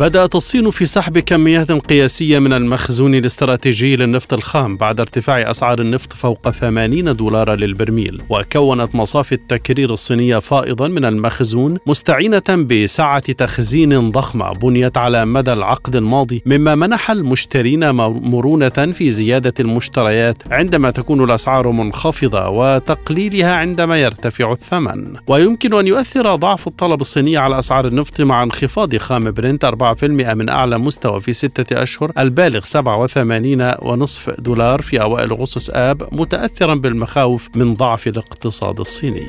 [0.00, 6.12] بدأت الصين في سحب كميات قياسية من المخزون الاستراتيجي للنفط الخام بعد ارتفاع أسعار النفط
[6.12, 8.22] فوق 80 دولارا للبرميل.
[8.30, 15.96] وكونت مصافي التكرير الصينية فائضا من المخزون مستعينة بسعة تخزين ضخمة بنيت على مدى العقد
[15.96, 24.52] الماضي مما منح المشترين مرونة في زيادة المشتريات عندما تكون الأسعار منخفضة وتقليلها عندما يرتفع
[24.52, 25.14] الثمن.
[25.26, 29.85] ويمكن أن يؤثر ضعف الطلب الصيني على أسعار النفط مع انخفاض خام برنت 4%
[30.34, 37.48] من أعلى مستوى في ستة أشهر البالغ 87.5 دولار في أوائل أغسطس آب متأثرا بالمخاوف
[37.54, 39.26] من ضعف الاقتصاد الصيني.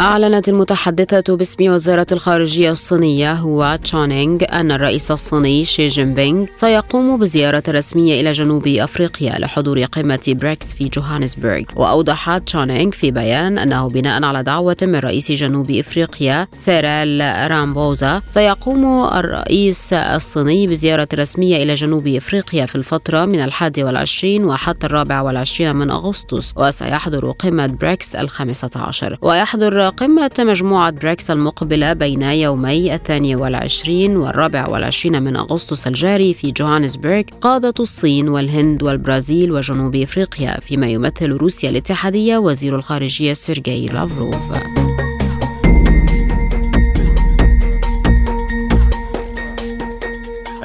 [0.00, 7.16] أعلنت المتحدثة باسم وزارة الخارجية الصينية هوا تشونينغ أن الرئيس الصيني شي جين بينغ سيقوم
[7.16, 11.62] بزيارة رسمية إلى جنوب أفريقيا لحضور قمة بريكس في جوهانسبرغ.
[11.76, 19.04] وأوضح تشونينغ في بيان أنه بناء على دعوة من رئيس جنوب إفريقيا سيريل رامافوزا سيقوم
[19.04, 25.76] الرئيس الصيني بزيارة رسمية إلى جنوب إفريقيا في الفترة من الحادي والعشرين وحتى الرابع والعشرين
[25.76, 29.18] من أغسطس وسيحضر قمة بريكس الخامسة عشر.
[29.22, 36.50] ويحضر قمة مجموعة بريكس المقبلة بين يومي الثاني والعشرين والرابع والعشرين من أغسطس الجاري في
[36.50, 44.87] جوهانسبرغ قادة الصين والهند والبرازيل وجنوب إفريقيا فيما يمثل روسيا الاتحادية وزير الخارجية سيرجي لافروف.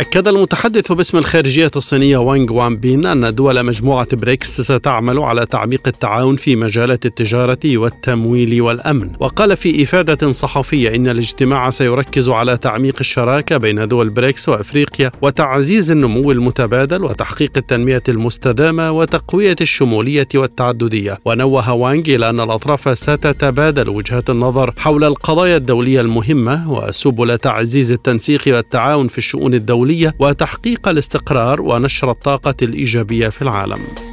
[0.04, 5.82] أكد المتحدث باسم الخارجية الصينية وانغ ون بين أن دول مجموعة بريكس ستعمل على تعميق
[5.88, 9.10] التعاون في مجالات التجارة والتمويل والأمن.
[9.20, 15.91] وقال في إفادة صحفية إن الاجتماع سيركز على تعميق الشراكة بين دول بريكس وأفريقيا وتعزيز
[15.91, 21.20] النمو المتبادل وتحقيق التنمية المستدامة وتقوية الشمولية والتعددية.
[21.26, 28.41] ونوه وانغ إلى أن الأطراف ستتبادل وجهات النظر حول القضايا الدولية المهمة وسبل تعزيز التنسيق
[28.47, 34.12] والتعاون في الشؤون الدولية وتحقيق الاستقرار ونشر الطاقة الإيجابية في العالم.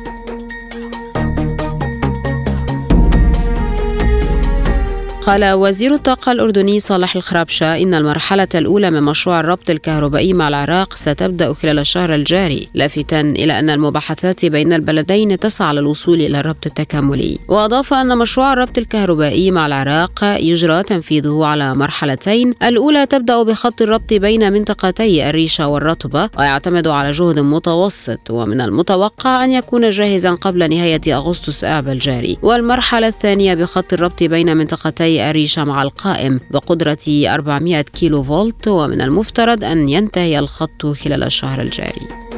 [5.31, 10.95] قال وزير الطاقة الأردني صالح الخرابشة إن المرحلة الأولى من مشروع الربط الكهربائي مع العراق
[10.97, 17.39] ستبدأ خلال الشهر الجاري لافتا إلى أن المباحثات بين البلدين تسعى للوصول إلى الربط التكاملي.
[17.49, 24.15] وأضاف أن مشروع الربط الكهربائي مع العراق يجرى تنفيذه على مرحلتين الأولى تبدأ بخط الربط
[24.15, 31.17] بين منطقتي الريشة والرطبة ويعتمد على جهد متوسط ومن المتوقع أن يكون جاهزا قبل نهاية
[31.17, 32.39] أغسطس آب الجاري.
[32.43, 39.65] والمرحلة الثانية بخط الربط بين منطقتي الريشة مع القائم بقدرة 400 كيلو فولت ومن المفترض
[39.65, 42.30] أن ينتهي الخط خلال الشهر الجاري.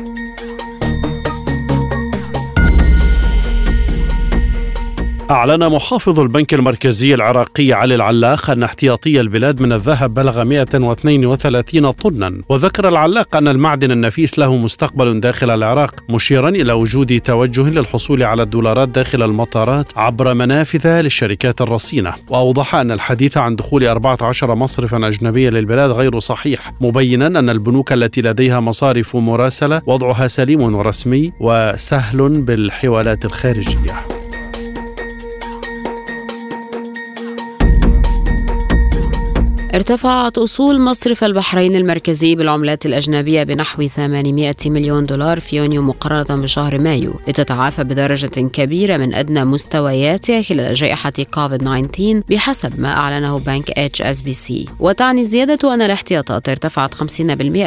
[5.32, 12.40] أعلن محافظ البنك المركزي العراقي علي العلاق أن احتياطي البلاد من الذهب بلغ 132 طنا
[12.48, 18.42] وذكر العلاق أن المعدن النفيس له مستقبل داخل العراق مشيرا إلى وجود توجه للحصول على
[18.42, 22.14] الدولارات داخل المطارات عبر منافذ للشركات الرصينة.
[22.30, 28.22] وأوضح أن الحديث عن دخول 14 مصرفا أجنبيا للبلاد غير صحيح مبينا أن البنوك التي
[28.22, 34.21] لديها مصارف مراسلة وضعها سليم ورسمي وسهل بالحوالات الخارجية.
[39.74, 46.78] ارتفعت أصول مصرف البحرين المركزي بالعملات الأجنبية بنحو 800 مليون دولار في يونيو مقارنة بشهر
[46.78, 52.00] مايو لتتعافى بدرجة كبيرة من أدنى مستوياتها خلال جائحة كوفيد-19
[52.30, 56.98] بحسب ما أعلنه بنك اتش اس بي سي وتعني الزيادة أن الاحتياطات ارتفعت 50%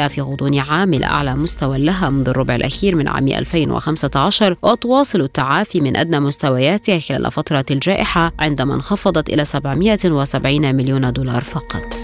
[0.06, 5.80] في غضون عام إلى أعلى مستوى لها منذ الربع الأخير من عام 2015 وتواصل التعافي
[5.80, 11.95] من أدنى مستوياتها خلال فترة الجائحة عندما انخفضت إلى 770 مليون دولار فقط.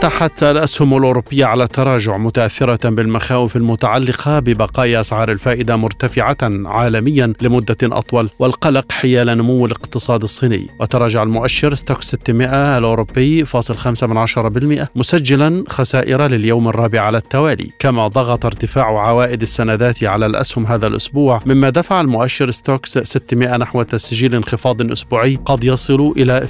[0.00, 8.28] فتحت الأسهم الأوروبية على تراجع متأثرة بالمخاوف المتعلقة ببقاء أسعار الفائدة مرتفعة عالميا لمدة أطول
[8.38, 10.66] والقلق حيال نمو الاقتصاد الصيني.
[10.80, 17.18] وتراجع المؤشر ستوكس 600 الأوروبي فاصل 5 من عشرة بالمئة مسجلا خسائر لليوم الرابع على
[17.18, 17.70] التوالي.
[17.78, 23.82] كما ضغط ارتفاع عوائد السندات على الأسهم هذا الأسبوع مما دفع المؤشر ستوكس 600 نحو
[23.82, 26.46] تسجيل انخفاض أسبوعي قد يصل إلى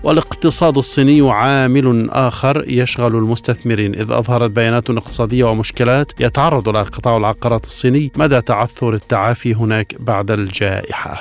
[0.00, 7.16] 2% والاقتصاد الصيني عامل آخر يشغل المستثمرين إذ أظهرت بيانات اقتصادية ومشكلات يتعرض لها قطاع
[7.16, 11.20] العقارات الصيني مدى تعثر التعافي هناك بعد الجائحة.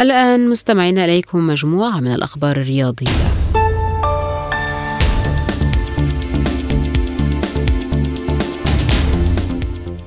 [0.00, 3.35] الآن مستمعين إليكم مجموعة من الأخبار الرياضية.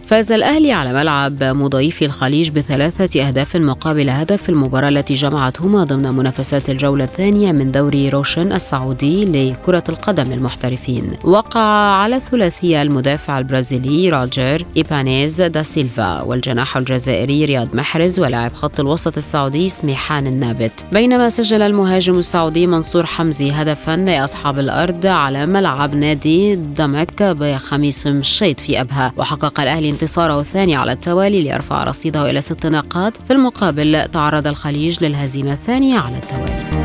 [0.09, 6.11] فاز الأهلي على ملعب مضيفه الخليج بثلاثة أهداف مقابل هدف في المباراة التي جمعتهما ضمن
[6.11, 11.13] منافسات الجولة الثانية من دوري روشن السعودي لكرة القدم للمحترفين.
[11.23, 11.61] وقع
[11.95, 19.17] على الثلاثية المدافع البرازيلي روجر إيبانيز دا سيلفا والجناح الجزائري رياض محرز ولاعب خط الوسط
[19.17, 20.71] السعودي سميحان النابت.
[20.91, 28.59] بينما سجل المهاجم السعودي منصور حمزي هدفا لأصحاب الأرض على ملعب نادي ضمك بخميس مشيط
[28.59, 29.13] في أبها.
[29.17, 33.13] وحقق الأهلي انتصاره الثاني على التوالي ليرفع رصيده إلى ست نقاط.
[33.27, 36.78] في المقابل تعرض الخليج للهزيمة الثانية على التوالي.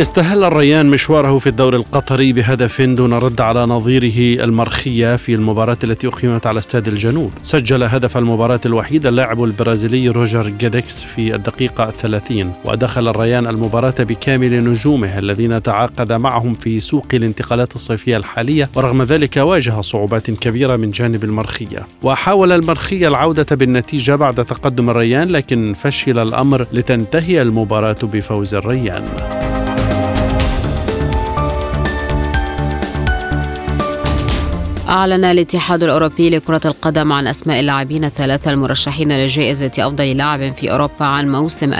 [0.00, 6.06] استهل الريان مشواره في الدور القطري بهدف دون رد على نظيره المرخية في المباراة التي
[6.06, 7.30] أقيمت على استاد الجنوب.
[7.42, 14.64] سجل هدف المباراة الوحيد اللاعب البرازيلي روجر جيديس في الدقيقة الثلاثين ودخل الريان المباراة بكامل
[14.64, 20.90] نجومه الذين تعاقد معهم في سوق الانتقالات الصيفية الحالية ورغم ذلك واجه صعوبات كبيرة من
[20.90, 21.86] جانب المرخية.
[22.02, 29.41] وحاول المرخية العودة بالنتيجة بعد تقدم الريان لكن فشل الأمر لتنتهي المباراة بفوز الريان.
[34.92, 41.04] أعلن الاتحاد الأوروبي لكرة القدم عن أسماء اللاعبين الثلاثة المرشحين لجائزة أفضل لاعب في أوروبا
[41.04, 41.78] عن موسم 2022-2023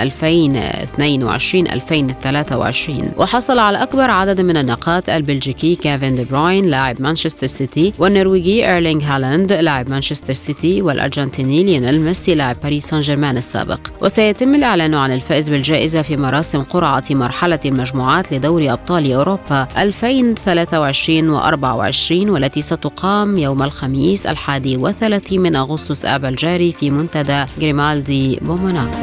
[3.17, 9.03] وحصل على أكبر عدد من النقاط البلجيكي كيفن دي بروين لاعب مانشستر سيتي والنرويجي إيرلينغ
[9.03, 13.79] هالاند لاعب مانشستر سيتي والأرجنتيني ليونيل ميسي لاعب باريس سان جيرمان السابق.
[14.01, 22.11] وسيتم الإعلان عن الفائز بالجائزة في مراسم قرعة مرحلة المجموعات لدوري أبطال أوروبا 2023 و24
[22.11, 28.97] والتي ستقام تقام يوم الخميس الحادي وثلاثين من أغسطس آب الجاري في منتدى غريمالدي بموناكو.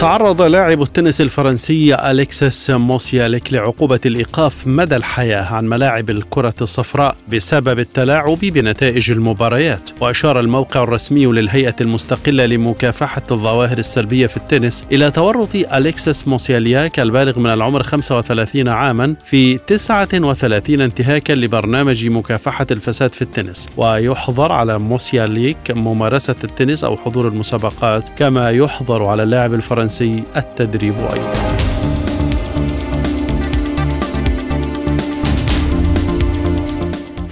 [0.00, 7.78] تعرض لاعب التنس الفرنسي أليكسيس موسياليك لعقوبة الإيقاف مدى الحياة عن ملاعب الكرة الصفراء بسبب
[7.78, 9.90] التلاعب بنتائج المباريات.
[10.00, 17.38] وأشار الموقع الرسمي للهيئة المستقلة لمكافحة الظواهر السلبية في التنس إلى تورط أليكسيس موسياليك البالغ
[17.38, 23.68] من العمر 35 عاما في 39 انتهاكا لبرنامج مكافحة الفساد في التنس.
[23.76, 30.94] ويحظر على موسياليك ممارسة التنس أو حضور المسابقات كما يحظر على اللاعب الفرنسي الفرنسي التدريب
[30.94, 31.57] أيضا.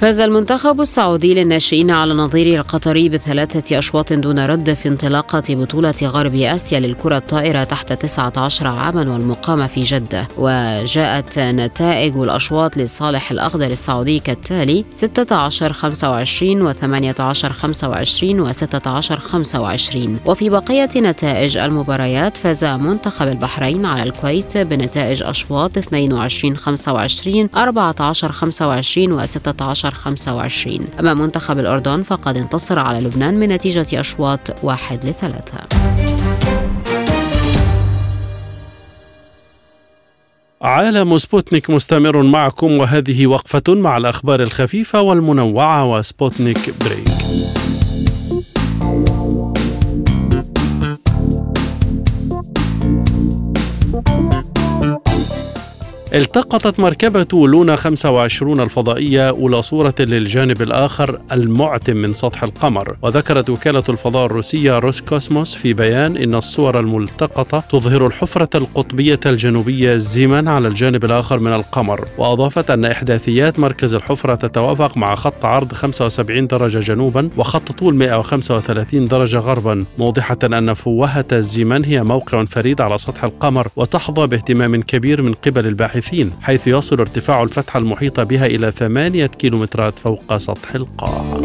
[0.07, 6.35] فاز المنتخب السعودي للناشئين على نظيره القطري بثلاثة أشواط دون رد في انطلاقة بطولة غرب
[6.35, 10.29] آسيا للكرة الطائرة تحت 19 عاما والمقامة في جدة.
[10.39, 20.19] وجاءت نتائج الأشواط لصالح الأخضر السعودي كالتالي 16 25 و 18 25 و 16 25
[20.27, 29.13] وفي بقية نتائج المباريات فاز منتخب البحرين على الكويت بنتائج أشواط 22 25 14 25
[29.13, 35.59] و 16 25 أما منتخب الأردن فقد انتصر على لبنان من نتيجة أشواط واحد لثلاثة.
[40.63, 47.56] عالم سبوتنيك مستمر معكم وهذه وقفة مع الأخبار الخفيفة والمنوعة وسبوتنيك بريك.
[56.15, 62.97] التقطت مركبة لونا 25 الفضائية أولى صورة للجانب الآخر المعتم من سطح القمر.
[63.03, 70.49] وذكرت وكالة الفضاء الروسية روسكوسموس في بيان إن الصور الملتقطة تظهر الحفرة القطبية الجنوبية زيمان
[70.49, 72.09] على الجانب الآخر من القمر.
[72.19, 79.05] وأضافت أن إحداثيات مركز الحفرة تتوافق مع خط عرض 75 درجة جنوبا وخط طول 135
[79.05, 85.23] درجة غربا موضحة أن فوهة زيمان هي موقع فريد على سطح القمر وتحظى باهتمام كبير
[85.23, 85.96] من قبل الباحثين.
[86.43, 91.41] حيث يصل ارتفاع الفتحة المحيطة بها إلى ثمانية كيلومترات فوق سطح القاع.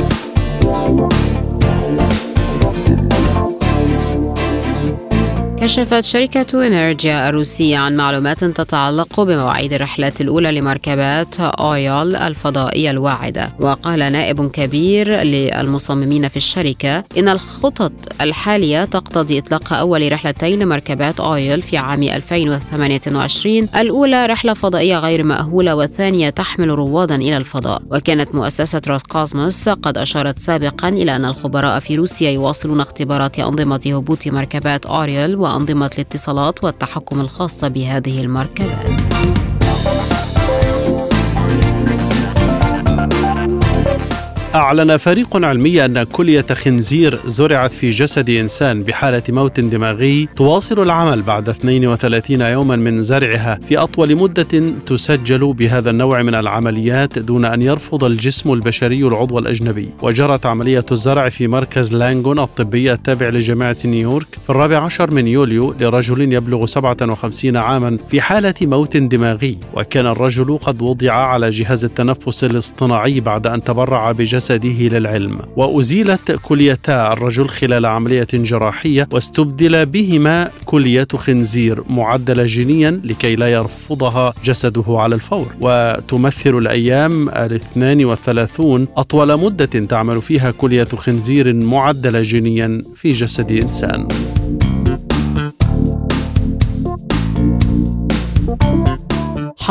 [5.61, 13.53] كشفت شركة إنرجيا الروسية عن معلومات تتعلق بمواعيد الرحلات الأولى لمركبات أويل الفضائية الواعدة.
[13.59, 17.91] وقال نائب كبير للمصممين في الشركة إن الخطط
[18.21, 25.75] الحالية تقتضي إطلاق أول رحلتين لمركبات أويل في عام 2028 الأولى رحلة فضائية غير مأهولة
[25.75, 27.81] والثانية تحمل رواد إلى الفضاء.
[27.91, 34.27] وكانت مؤسسة روسكوزموس قد أشارت سابقا إلى أن الخبراء في روسيا يواصلون اختبارات أنظمة هبوط
[34.27, 39.10] مركبات أوريل وأنظمة الاتصالات والتحكم الخاصة بهذه المركبات.
[44.55, 51.21] أعلن فريق علمي أن كلية خنزير زرعت في جسد إنسان بحالة موت دماغي تواصل العمل
[51.21, 57.61] بعد 32 يوما من زرعها في أطول مدة تسجل بهذا النوع من العمليات دون أن
[57.61, 59.89] يرفض الجسم البشري العضو الأجنبي.
[60.01, 65.75] وجرت عملية الزرع في مركز لانغون الطبي التابع لجامعة نيويورك في الرابع عشر من يوليو
[65.79, 69.57] لرجل يبلغ 57 عاما في حالة موت دماغي.
[69.73, 75.39] وكان الرجل قد وضع على جهاز التنفس الاصطناعي بعد أن تبرع بجسد جسده للعلم.
[75.55, 84.33] وأزيلت كليتا الرجل خلال عملية جراحية واستبدل بهما كلية خنزير معدلة جينيا لكي لا يرفضها
[84.45, 85.47] جسده على الفور.
[85.61, 94.07] وتمثل الأيام الاثنان والثلاثون أطول مدة تعمل فيها كلية خنزير معدلة جينيا في جسد إنسان.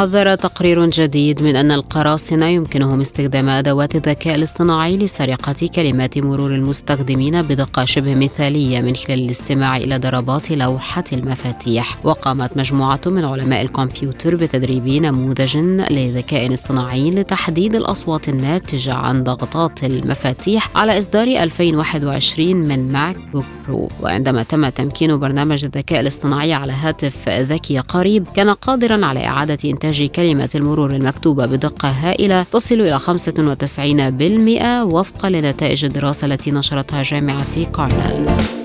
[0.00, 7.42] حذر تقرير جديد من أن القراصنة يمكنهم استخدام أدوات الذكاء الاصطناعي لسرقة كلمات مرور المستخدمين
[7.42, 12.06] بدقة شبه مثالية من خلال الاستماع إلى ضربات لوحة المفاتيح.
[12.06, 15.56] وقامت مجموعة من علماء الكمبيوتر بتدريب نموذج
[15.90, 24.42] لذكاء اصطناعي لتحديد الأصوات الناتجة عن ضغطات المفاتيح على إصدار 2021 من MacBook Pro وعندما
[24.42, 30.50] تم تمكين برنامج الذكاء الاصطناعي على هاتف ذكي قريب كان قادرا على إعادة إنتاج كلمة
[30.54, 38.59] المرور المكتوبة بدقة هائلة تصل إلى 95% وفقا لنتائج الدراسة التي نشرتها جامعة كورنل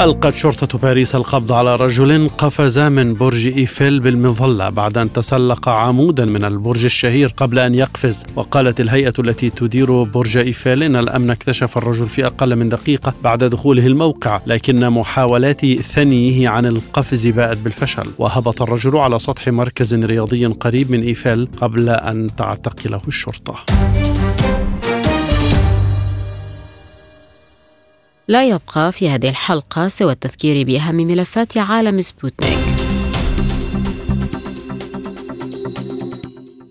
[0.00, 6.24] ألقت شرطة باريس القبض على رجل قفز من برج إيفيل بالمظلة بعد أن تسلق عمودا
[6.24, 8.24] من البرج الشهير قبل أن يقفز.
[8.36, 13.44] وقالت الهيئة التي تدير برج إيفيل إن الأمن اكتشف الرجل في أقل من دقيقة بعد
[13.44, 18.06] دخوله الموقع لكن محاولات ثنيه عن القفز باءت بالفشل.
[18.18, 23.54] وهبط الرجل على سطح مركز رياضي قريب من إيفيل قبل أن تعتقله الشرطة.
[28.28, 32.77] لا يبقى في هذه الحلقة سوى التذكير بأهم ملفات عالم سبوتنيك.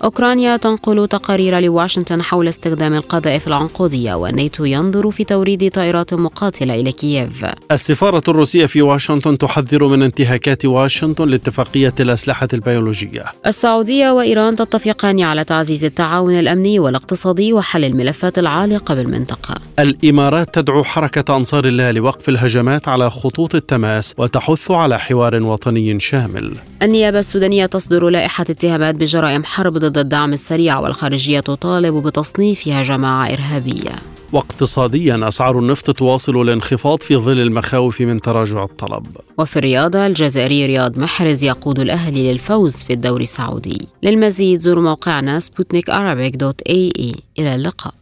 [0.07, 6.91] أوكرانيا تنقل تقارير لواشنطن حول استخدام القذائف العنقودية والناتو ينظر في توريد طائرات مقاتلة إلى
[6.91, 7.45] كييف.
[7.71, 13.25] السفارة الروسية في واشنطن تحذر من انتهاكات واشنطن لاتفاقية الأسلحة البيولوجية.
[13.45, 19.55] السعودية وإيران تتفقان على تعزيز التعاون الأمني والاقتصادي وحل الملفات العالقة بالمنطقة.
[19.79, 26.53] الإمارات تدعو حركة أنصار الله لوقف الهجمات على خطوط التماس وتحث على حوار وطني شامل.
[26.81, 33.95] النيابة السودانية تصدر لائحة اتهامات بجرائم حرب ضد الدعم السريع والخارجية تطالب بتصنيفها جماعة إرهابية.
[34.33, 39.07] واقتصاديا أسعار النفط تواصل الانخفاض في ظل المخاوف من تراجع الطلب.
[39.37, 43.87] وفي الرياضة الجزائري رياض محرز يقود الأهلي للفوز في الدوري السعودي.
[44.03, 45.89] للمزيد زوروا موقعنا سبوتنيك
[46.35, 47.15] دوت إي إي.
[47.39, 47.93] إلى اللقاء.